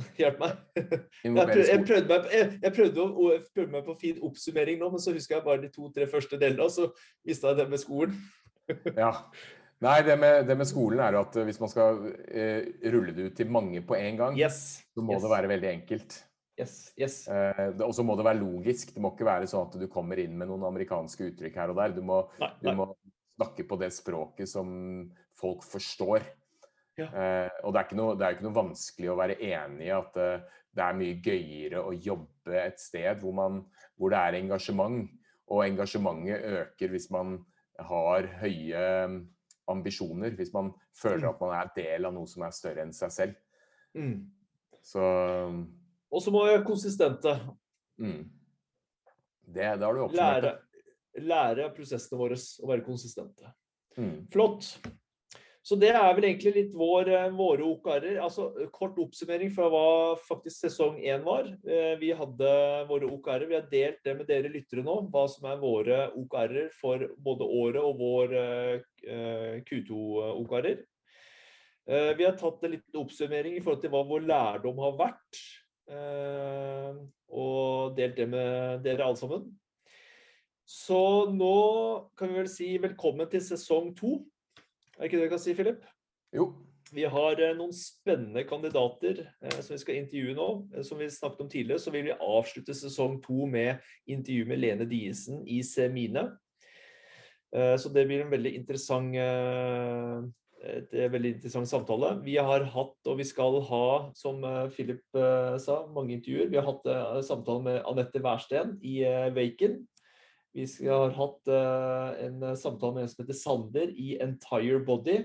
Hjelp 0.20 0.38
meg. 0.40 0.52
Jeg 1.24 1.82
prøvde, 1.84 2.06
meg, 2.08 2.30
jeg, 2.32 2.46
jeg 2.62 2.72
prøvde, 2.72 3.04
å, 3.04 3.26
jeg 3.34 3.42
prøvde 3.54 3.74
meg 3.74 3.84
på 3.84 3.96
fin 4.00 4.22
oppsummering 4.24 4.80
nå, 4.80 4.88
men 4.94 5.02
så 5.02 5.12
husker 5.12 5.36
jeg 5.36 5.44
bare 5.44 5.62
de 5.64 5.70
to-tre 5.74 6.06
første 6.08 6.38
delene, 6.40 6.64
og 6.64 6.72
så 6.72 6.88
mista 7.26 7.52
jeg 7.52 7.60
det 7.60 7.68
med 7.74 7.82
skolen 7.82 8.16
ja. 9.02 9.10
Nei, 9.80 10.00
det 10.04 10.16
med, 10.20 10.42
det 10.44 10.56
med, 10.60 10.68
skolen 10.68 11.00
er 11.00 11.16
jo 11.16 11.22
at 11.24 11.38
hvis 11.48 11.60
man 11.62 11.70
skal 11.72 12.02
eh, 12.28 12.66
rulle 12.92 13.14
det 13.16 13.30
ut 13.30 13.38
til 13.38 13.52
mange 13.52 13.80
på 13.86 13.96
en 13.96 14.18
gang, 14.18 14.34
yes. 14.36 14.82
så 14.92 15.04
må 15.04 15.16
yes. 15.16 15.22
det 15.24 15.30
være 15.32 15.52
veldig 15.54 15.70
enkelt. 15.70 16.18
Yes. 16.60 16.74
Yes. 17.00 17.16
Eh, 17.32 17.70
og 17.86 17.94
så 17.96 18.04
må 18.04 18.16
det 18.18 18.26
være 18.26 18.42
logisk. 18.42 18.92
Det 18.92 19.00
må 19.00 19.14
ikke 19.14 19.28
være 19.28 19.48
sånn 19.48 19.70
at 19.70 19.78
du 19.80 19.86
kommer 19.92 20.20
inn 20.20 20.36
med 20.36 20.50
noen 20.50 20.66
amerikanske 20.68 21.30
uttrykk 21.30 21.56
her 21.62 21.72
og 21.72 21.80
der. 21.80 21.96
Du 21.96 22.04
må, 22.04 22.20
nei, 22.42 22.50
nei. 22.50 22.74
Du 22.74 22.82
må 22.82 22.90
snakke 23.40 23.64
på 23.64 23.78
det 23.80 23.88
språket 23.96 24.50
som 24.50 24.68
folk 25.40 25.64
forstår. 25.64 26.26
Ja. 27.00 27.06
Eh, 27.08 27.60
og 27.64 27.72
det 27.72 27.82
er, 27.82 27.96
noe, 27.96 28.16
det 28.18 28.26
er, 28.26 28.36
ikke 28.36 28.48
noe, 28.50 28.58
vanskelig 28.58 29.12
å 29.12 29.20
være 29.20 29.38
enig 29.40 29.86
i 29.88 29.94
at 29.96 30.18
eh, 30.20 30.42
det 30.76 30.84
er 30.84 30.98
mye 30.98 31.20
gøyere 31.24 31.80
å 31.82 31.94
jobbe 31.96 32.58
et 32.60 32.82
sted 32.82 33.22
hvor, 33.22 33.34
man, 33.36 33.62
hvor, 33.96 34.12
det 34.12 34.20
er 34.20 34.40
engasjement. 34.42 35.08
Og 35.50 35.64
engasjementet 35.64 36.44
øker 36.60 36.92
hvis 36.92 37.08
man 37.10 37.38
har 37.88 38.28
høye 38.40 38.82
mm, 39.10 39.20
ambisjoner. 39.72 40.34
Hvis 40.38 40.52
man 40.54 40.72
føler 40.96 41.26
mm. 41.26 41.30
at 41.32 41.44
man 41.44 41.54
er 41.58 41.72
del 41.76 42.08
av 42.08 42.16
noe 42.16 42.30
som 42.30 42.44
er 42.46 42.56
større 42.56 42.84
enn 42.84 42.94
seg 42.96 43.14
selv. 43.14 43.38
Mm. 43.98 44.16
Så 44.84 45.04
mm. 45.50 45.62
Og 46.10 46.22
så 46.24 46.32
må 46.34 46.44
vi 46.44 46.54
være 46.56 46.66
konsistente. 46.66 47.34
Mm. 48.00 48.24
Det, 49.50 49.66
det 49.78 49.84
har 49.86 49.94
du 49.94 50.02
oppsummert 50.04 50.46
Lære, 50.46 50.54
lære 51.26 51.68
prosessene 51.74 52.18
våre 52.18 52.38
å 52.38 52.70
være 52.70 52.86
konsistente. 52.86 53.52
Mm. 53.98 54.26
Flott. 54.32 54.72
Så 55.60 55.76
det 55.76 55.90
er 55.92 56.14
vel 56.16 56.24
egentlig 56.24 56.52
litt 56.54 56.76
vår, 56.76 57.08
eh, 57.12 57.32
våre 57.36 57.66
OKR-er. 57.68 58.16
Altså, 58.24 58.46
kort 58.72 58.96
oppsummering 59.00 59.50
fra 59.52 59.68
hva 59.68 60.16
faktisk 60.24 60.64
sesong 60.64 60.96
én 61.04 61.20
var. 61.26 61.50
Eh, 61.68 61.98
vi 62.00 62.14
hadde 62.16 62.52
våre 62.88 63.10
OKR-er. 63.12 63.46
Vi 63.50 63.58
har 63.58 63.68
delt 63.68 64.00
det 64.02 64.14
med 64.16 64.26
dere 64.30 64.52
lyttere 64.52 64.84
nå, 64.86 64.96
hva 65.12 65.26
som 65.28 65.50
er 65.50 65.60
våre 65.60 66.00
OKR-er 66.16 66.72
for 66.72 67.04
både 67.20 67.44
året 67.44 67.82
og 67.84 68.00
vår 68.00 68.34
eh, 68.40 69.60
Q2-OKR-er. 69.68 70.80
Vi 71.90 72.22
har 72.22 72.36
tatt 72.38 72.62
en 72.62 72.70
liten 72.70 72.98
oppsummering 73.00 73.56
i 73.56 73.60
forhold 73.64 73.80
til 73.82 73.90
hva 73.90 74.04
vår 74.06 74.20
lærdom 74.22 74.78
har 74.78 74.92
vært. 74.94 75.38
Og 77.34 77.96
delt 77.96 78.14
det 78.20 78.28
med 78.30 78.84
dere 78.84 79.08
alle 79.08 79.18
sammen. 79.18 79.48
Så 80.70 81.00
nå 81.34 81.56
kan 82.14 82.30
vi 82.30 82.38
vel 82.38 82.52
si 82.52 82.68
velkommen 82.78 83.26
til 83.32 83.42
sesong 83.42 83.90
to. 83.98 84.20
Er 85.00 85.08
ikke 85.08 85.16
det 85.16 85.30
du 85.30 85.32
kan 85.32 85.40
si, 85.40 85.54
Philip? 85.56 85.84
Jo. 86.36 86.50
Vi 86.92 87.06
har 87.08 87.38
eh, 87.40 87.54
noen 87.56 87.72
spennende 87.72 88.42
kandidater 88.44 89.22
eh, 89.40 89.60
som 89.62 89.72
vi 89.72 89.78
skal 89.80 90.00
intervjue 90.02 90.34
nå. 90.36 90.48
Eh, 90.74 90.84
som 90.84 91.00
vi 91.00 91.06
snakket 91.08 91.40
om 91.44 91.48
tidligere, 91.48 91.80
så 91.80 91.92
vil 91.94 92.04
vi 92.10 92.16
avslutte 92.16 92.76
sesong 92.76 93.16
to 93.24 93.46
med 93.48 93.80
intervju 94.10 94.44
med 94.50 94.60
Lene 94.60 94.88
Diesen 94.90 95.40
i 95.48 95.62
Semine. 95.64 96.28
Så 97.50 97.90
det 97.90 98.04
blir 98.06 98.20
en 98.22 98.30
veldig 98.30 98.50
interessant 98.54 99.16
veldig 101.10 101.32
interessant 101.32 101.66
samtale. 101.66 102.12
Vi 102.22 102.36
har 102.38 102.62
hatt, 102.62 102.92
og 103.10 103.16
vi 103.18 103.24
skal 103.26 103.56
ha, 103.66 103.86
som 104.14 104.44
Philip 104.70 105.02
sa, 105.58 105.80
mange 105.90 106.14
intervjuer. 106.14 106.46
Vi 106.46 106.60
har 106.60 106.68
hatt 106.68 106.86
samtale 107.26 107.64
med 107.64 107.80
Anette 107.90 108.22
Wærsten 108.22 108.76
i 108.86 109.00
Waken. 109.34 109.80
Vi 110.52 110.66
har 110.88 111.12
hatt 111.14 111.50
uh, 111.50 112.16
en 112.24 112.42
eh, 112.42 112.56
samtale 112.58 112.96
med 112.96 113.04
en 113.04 113.10
som 113.12 113.22
heter 113.22 113.38
Sander 113.38 113.92
i 113.94 114.16
Entire 114.22 114.80
Body. 114.82 115.18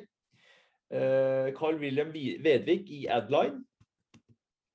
Uh, 0.94 1.50
Carl 1.58 1.80
William 1.82 2.12
Vedvik 2.14 2.92
i 2.94 3.06
Adline. 3.10 3.64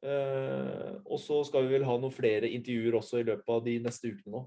Og 0.01 1.19
så 1.21 1.43
skal 1.45 1.67
vi 1.67 1.75
vel 1.75 1.85
ha 1.85 1.95
noen 2.01 2.15
flere 2.15 2.49
intervjuer 2.49 2.95
også 2.97 3.19
i 3.21 3.27
løpet 3.29 3.51
av 3.53 3.59
de 3.67 3.75
neste 3.85 4.09
ukene 4.09 4.33
nå. 4.33 4.41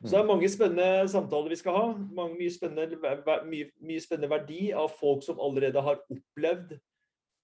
Så 0.00 0.10
det 0.10 0.18
er 0.18 0.26
mange 0.26 0.48
spennende 0.50 1.04
samtaler 1.08 1.52
vi 1.52 1.58
skal 1.60 1.76
ha. 1.78 1.84
Mange, 1.94 2.34
mye, 2.40 2.50
spennende, 2.50 2.98
mye, 3.46 3.68
mye, 3.78 4.02
spennende, 4.02 4.32
verdi 4.32 4.72
av 4.74 4.90
folk 4.98 5.22
som 5.22 5.38
allerede 5.38 5.78
har 5.86 6.02
opplevd 6.02 6.74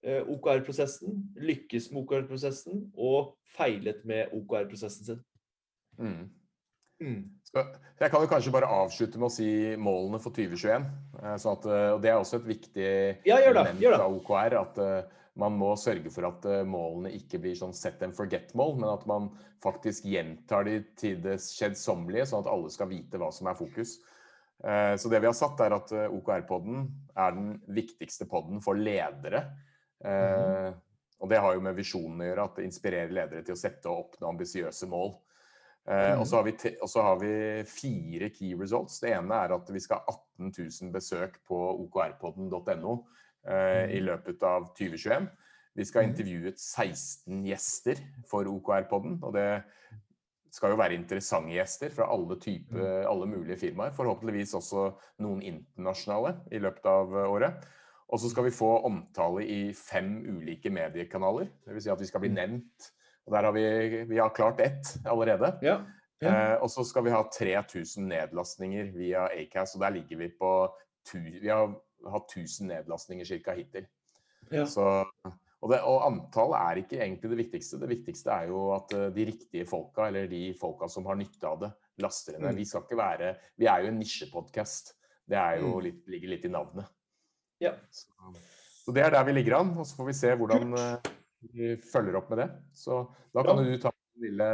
OKR-prosessen, 0.03 1.21
lykkes 1.39 1.87
med 1.93 2.03
OKR-prosessen 2.03 2.83
og 2.99 3.31
feilet 3.55 4.03
med 4.11 4.35
OKR-prosessen 4.35 5.07
sin. 5.07 5.23
Mm. 5.95 6.27
Mm. 6.99 7.23
Jeg 7.51 8.09
kan 8.09 8.23
jo 8.23 8.29
kanskje 8.31 8.53
bare 8.53 8.69
avslutte 8.71 9.19
med 9.19 9.27
å 9.27 9.33
si 9.33 9.47
målene 9.79 10.19
for 10.23 10.33
2021. 10.33 10.85
Eh, 11.19 11.33
sånn 11.41 11.57
at, 11.57 11.65
eh, 11.67 11.87
og 11.95 12.03
Det 12.03 12.11
er 12.11 12.19
også 12.19 12.39
et 12.39 12.47
viktig 12.47 12.91
ja, 13.27 13.39
element 13.43 13.83
av 13.91 14.15
OKR. 14.15 14.55
At 14.61 14.79
uh, 14.79 15.17
man 15.41 15.57
må 15.59 15.73
sørge 15.79 16.11
for 16.11 16.27
at 16.27 16.45
målene 16.67 17.11
ikke 17.15 17.39
blir 17.43 17.55
sånn 17.55 17.75
set 17.75 18.01
and 18.03 18.15
forget-mål, 18.15 18.73
men 18.81 18.89
at 18.91 19.05
man 19.07 19.29
faktisk 19.63 20.07
gjentar 20.09 20.65
de 20.67 20.81
til 20.99 21.21
det 21.23 21.37
skjedsommelige, 21.43 22.25
sånn 22.27 22.43
at 22.43 22.49
alle 22.51 22.71
skal 22.73 22.89
vite 22.91 23.19
hva 23.21 23.29
som 23.31 23.47
er 23.47 23.55
fokus. 23.55 23.93
Så 24.61 25.09
det 25.09 25.21
vi 25.23 25.29
har 25.29 25.33
satt, 25.33 25.63
er 25.63 25.73
at 25.73 25.89
OKR-podden 25.89 26.83
er 27.15 27.31
den 27.37 27.53
viktigste 27.73 28.27
podden 28.29 28.59
for 28.61 28.77
ledere. 28.77 29.45
Mm. 30.03 30.75
Og 31.23 31.31
det 31.31 31.39
har 31.41 31.55
jo 31.55 31.63
med 31.63 31.79
visjonen 31.79 32.21
å 32.21 32.27
gjøre, 32.27 32.45
at 32.51 32.59
det 32.59 32.67
inspirerer 32.67 33.15
ledere 33.15 33.47
til 33.47 33.55
å 33.55 33.61
sette 33.63 33.89
og 33.89 34.03
oppnå 34.09 34.35
ambisiøse 34.35 34.91
mål. 34.91 35.15
Eh, 35.89 36.13
og, 36.19 36.27
så 36.29 36.37
har 36.37 36.45
vi, 36.45 36.53
og 36.77 36.89
så 36.89 37.03
har 37.05 37.17
vi 37.21 37.33
fire 37.69 38.29
key 38.33 38.53
results. 38.57 38.99
Det 39.01 39.15
ene 39.15 39.39
er 39.43 39.55
at 39.55 39.71
vi 39.73 39.81
skal 39.81 40.03
ha 40.05 40.13
18 40.13 40.53
000 40.53 40.93
besøk 40.93 41.39
på 41.47 41.57
okrpodden.no 41.87 42.93
eh, 43.47 43.97
i 43.97 44.01
mm. 44.01 44.05
løpet 44.11 44.45
av 44.45 44.69
2021. 44.77 45.25
Vi 45.79 45.87
skal 45.87 46.03
ha 46.03 46.09
intervjuet 46.09 46.59
16 46.59 47.45
gjester 47.47 48.01
for 48.29 48.49
OKR-podden. 48.51 49.17
Og 49.25 49.33
det 49.33 49.49
skal 50.51 50.73
jo 50.73 50.79
være 50.81 50.99
interessante 50.99 51.55
gjester 51.55 51.93
fra 51.95 52.09
alle, 52.13 52.37
type, 52.43 52.75
mm. 52.75 53.07
alle 53.09 53.29
mulige 53.33 53.57
firmaer. 53.65 53.95
Forhåpentligvis 53.95 54.53
også 54.59 54.89
noen 55.23 55.41
internasjonale 55.47 56.35
i 56.51 56.61
løpet 56.61 56.89
av 56.91 57.15
året. 57.25 57.69
Og 58.11 58.19
så 58.19 58.29
skal 58.29 58.49
vi 58.49 58.53
få 58.53 58.73
omtale 58.85 59.45
i 59.47 59.61
fem 59.73 60.17
ulike 60.27 60.69
mediekanaler. 60.69 61.47
Dvs. 61.65 61.85
Si 61.87 61.93
at 61.93 62.01
vi 62.03 62.09
skal 62.09 62.21
bli 62.25 62.33
nevnt 62.35 62.91
og 63.27 63.35
der 63.35 63.47
har 63.47 63.55
vi, 63.55 63.65
vi 64.09 64.19
har 64.19 64.33
klart 64.35 64.61
ett 64.63 64.95
allerede. 65.05 65.53
Ja, 65.61 65.79
ja. 66.21 66.31
Eh, 66.31 66.55
og 66.61 66.69
så 66.71 66.83
skal 66.85 67.05
vi 67.07 67.13
ha 67.13 67.21
3000 67.33 68.05
nedlastninger 68.09 68.91
via 68.93 69.27
Acast, 69.33 69.77
og 69.77 69.85
der 69.85 69.95
ligger 69.97 70.19
vi 70.21 70.29
på 70.37 70.51
Vi 71.13 71.49
har 71.49 71.71
hatt 72.13 72.35
1000 72.37 72.67
nedlastninger 72.69 73.25
ca. 73.25 73.55
hittil. 73.57 73.87
Ja. 74.51 74.65
Så, 74.69 74.83
og, 75.25 75.71
det, 75.71 75.79
og 75.81 76.05
antall 76.05 76.53
er 76.57 76.81
ikke 76.83 76.99
egentlig 76.99 77.31
det 77.31 77.39
viktigste. 77.39 77.79
Det 77.81 77.89
viktigste 77.89 78.33
er 78.35 78.51
jo 78.51 78.67
at 78.75 78.93
eh, 78.97 79.09
de 79.15 79.27
riktige 79.31 79.65
folka, 79.69 80.09
eller 80.09 80.29
de 80.29 80.51
folka 80.59 80.89
som 80.89 81.09
har 81.09 81.17
nytte 81.17 81.47
av 81.47 81.61
det, 81.63 81.71
laster 82.01 82.37
det 82.37 82.43
ned. 82.43 82.53
Mm. 82.53 82.61
Vi 82.61 82.65
skal 82.69 82.85
ikke 82.85 83.01
være 83.01 83.35
Vi 83.57 83.69
er 83.69 83.85
jo 83.85 83.91
en 83.91 84.01
nisjepodkast. 84.01 84.95
Det 85.31 85.37
er 85.39 85.61
jo 85.61 85.77
mm. 85.77 85.81
litt, 85.85 86.03
ligger 86.11 86.33
litt 86.35 86.45
i 86.45 86.53
navnet. 86.53 86.89
Ja. 87.61 87.75
Så, 87.93 88.09
så, 88.81 88.93
det 88.93 89.05
er 89.05 89.13
der 89.15 89.25
vi 89.25 89.35
ligger 89.37 89.59
an. 89.61 89.73
Og 89.77 89.89
så 89.89 89.97
får 89.97 90.09
vi 90.09 90.17
se 90.17 90.35
hvordan 90.37 90.77
uh, 90.77 91.11
vi 91.53 91.75
følger 91.91 92.19
opp 92.19 92.29
med 92.31 92.43
det. 92.43 92.49
Så 92.77 93.03
da 93.33 93.45
kan 93.45 93.61
ja. 93.61 93.65
du 93.65 93.81
ta 93.81 93.93
den 93.93 94.27
lille 94.29 94.51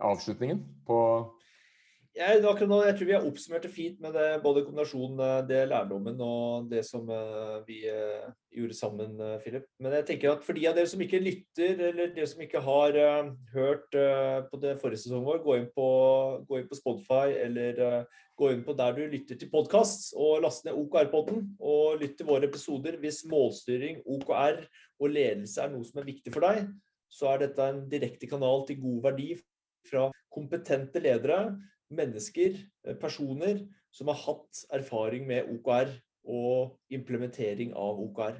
avslutningen 0.00 0.64
på 0.88 1.00
jeg, 2.10 2.40
jeg, 2.42 2.56
tror 2.58 3.06
vi 3.06 3.14
har 3.14 3.24
oppsummert 3.24 3.62
det 3.62 3.70
fint 3.70 4.00
med 4.02 4.16
det, 4.18 4.40
både 4.42 4.64
kombinasjonen 4.66 5.20
eh, 5.22 5.36
det 5.46 5.60
lærdommen 5.70 6.18
og 6.26 6.66
det 6.70 6.82
som 6.84 7.06
uh, 7.06 7.60
vi 7.68 7.84
uh, 7.86 8.26
gjorde 8.50 8.74
sammen, 8.74 9.14
Philip. 9.44 9.68
Men 9.78 9.94
jeg 9.94 10.08
tenker 10.08 10.32
at 10.32 10.42
for 10.44 10.58
de 10.58 10.66
av 10.66 10.74
dere 10.74 10.90
som 10.90 11.04
ikke 11.04 11.22
lytter, 11.22 11.78
eller 11.78 12.10
dere 12.16 12.26
som 12.26 12.42
ikke 12.42 12.64
har 12.66 12.98
hørt 13.54 13.94
på 14.50 14.60
det 14.60 14.74
forrige 14.82 15.04
sesongen 15.04 15.28
vår, 15.28 15.38
gå 15.44 15.60
inn 15.60 15.70
på, 15.76 15.86
gå 16.50 16.58
inn 16.58 16.66
på 16.66 16.80
Spotify 16.80 17.38
eller 17.38 17.78
gå 18.40 18.50
inn 18.54 18.64
på 18.66 18.74
der 18.74 18.96
du 18.96 19.02
lytter 19.04 19.38
til 19.38 19.50
podkast, 19.52 20.10
og 20.18 20.42
last 20.42 20.66
ned 20.66 20.74
OKR-podden. 20.80 21.44
Og 21.62 22.00
lytt 22.02 22.18
til 22.18 22.26
våre 22.26 22.48
episoder. 22.50 22.98
Hvis 22.98 23.22
målstyring, 23.30 24.00
OKR 24.02 24.64
og 25.00 25.14
ledelse 25.14 25.62
er 25.64 25.72
noe 25.72 25.86
som 25.86 26.02
er 26.02 26.10
viktig 26.10 26.32
for 26.34 26.44
deg, 26.44 26.68
så 27.10 27.32
er 27.32 27.44
dette 27.44 27.66
en 27.66 27.82
direkte 27.90 28.28
kanal 28.30 28.66
til 28.68 28.78
god 28.82 29.00
verdi 29.08 29.32
fra 29.88 30.08
kompetente 30.32 31.02
ledere 31.02 31.56
mennesker, 31.90 32.60
eh, 32.86 32.94
personer, 32.94 33.64
som 33.90 34.06
har 34.12 34.20
hatt 34.22 34.64
erfaring 34.76 35.26
med 35.26 35.48
OKR 35.50 35.90
og 36.30 36.76
implementering 36.94 37.72
av 37.74 37.98
OKR. 37.98 38.38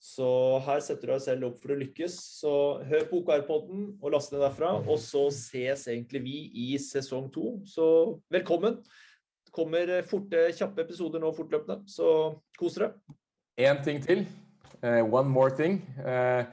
Så 0.00 0.26
her 0.64 0.80
setter 0.80 1.08
du 1.08 1.12
deg 1.12 1.22
selv 1.22 1.46
opp 1.50 1.58
for 1.60 1.74
å 1.74 1.78
lykkes. 1.80 2.16
Så 2.40 2.52
hør 2.88 3.06
på 3.08 3.20
OKR-podden 3.20 3.82
og 4.00 4.12
last 4.14 4.32
ned 4.32 4.40
derfra. 4.40 4.72
Og 4.88 4.96
så 5.00 5.26
ses 5.36 5.86
egentlig 5.92 6.22
vi 6.24 6.36
i 6.56 6.68
sesong 6.80 7.28
to. 7.32 7.58
Så 7.68 7.86
velkommen. 8.32 8.80
Det 9.44 9.52
kommer 9.52 9.92
forte, 10.08 10.46
kjappe 10.56 10.86
episoder 10.86 11.20
nå 11.20 11.32
fortløpende, 11.36 11.82
så 11.90 12.38
kos 12.56 12.78
dere. 12.78 12.94
Én 13.60 13.84
ting 13.84 14.00
til. 14.00 14.24
Uh, 14.82 15.04
one 15.04 15.28
more 15.28 15.50
thing. 15.50 15.82
Uh, 15.98 16.44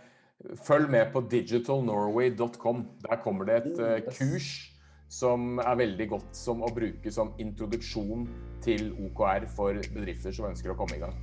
følg 0.67 0.89
med 0.89 1.11
på 1.13 1.21
digitalnorway.com. 1.31 2.85
Der 3.09 3.21
kommer 3.23 3.45
det 3.45 3.55
et 3.55 3.79
uh, 3.79 4.13
kurs 4.17 4.73
som 5.09 5.61
er 5.63 5.77
veldig 5.79 6.09
godt 6.11 6.35
som 6.35 6.63
å 6.67 6.71
bruke 6.75 7.11
som 7.11 7.31
introduksjon 7.39 8.25
til 8.63 8.89
OKR 9.05 9.47
for 9.55 9.79
bedrifter 9.93 10.35
som 10.35 10.49
ønsker 10.49 10.73
å 10.73 10.75
komme 10.75 10.97
i 10.97 11.03
gang. 11.05 11.15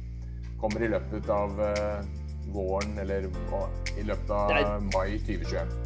Kommer 0.60 0.86
i 0.86 0.88
løpet 0.88 1.28
av 1.28 1.52
våren, 2.54 2.96
eller 3.02 3.28
i 3.98 4.06
løpet 4.08 4.32
av 4.32 4.88
mai 4.94 5.18
2021. 5.28 5.76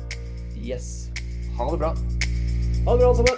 Yes. 0.63 1.11
Ha 1.59 1.67
det 1.73 1.83
bra. 1.83 1.91
Ha 1.91 2.95
det 2.95 3.03
bra, 3.03 3.11
alle 3.11 3.19
sammen. 3.19 3.38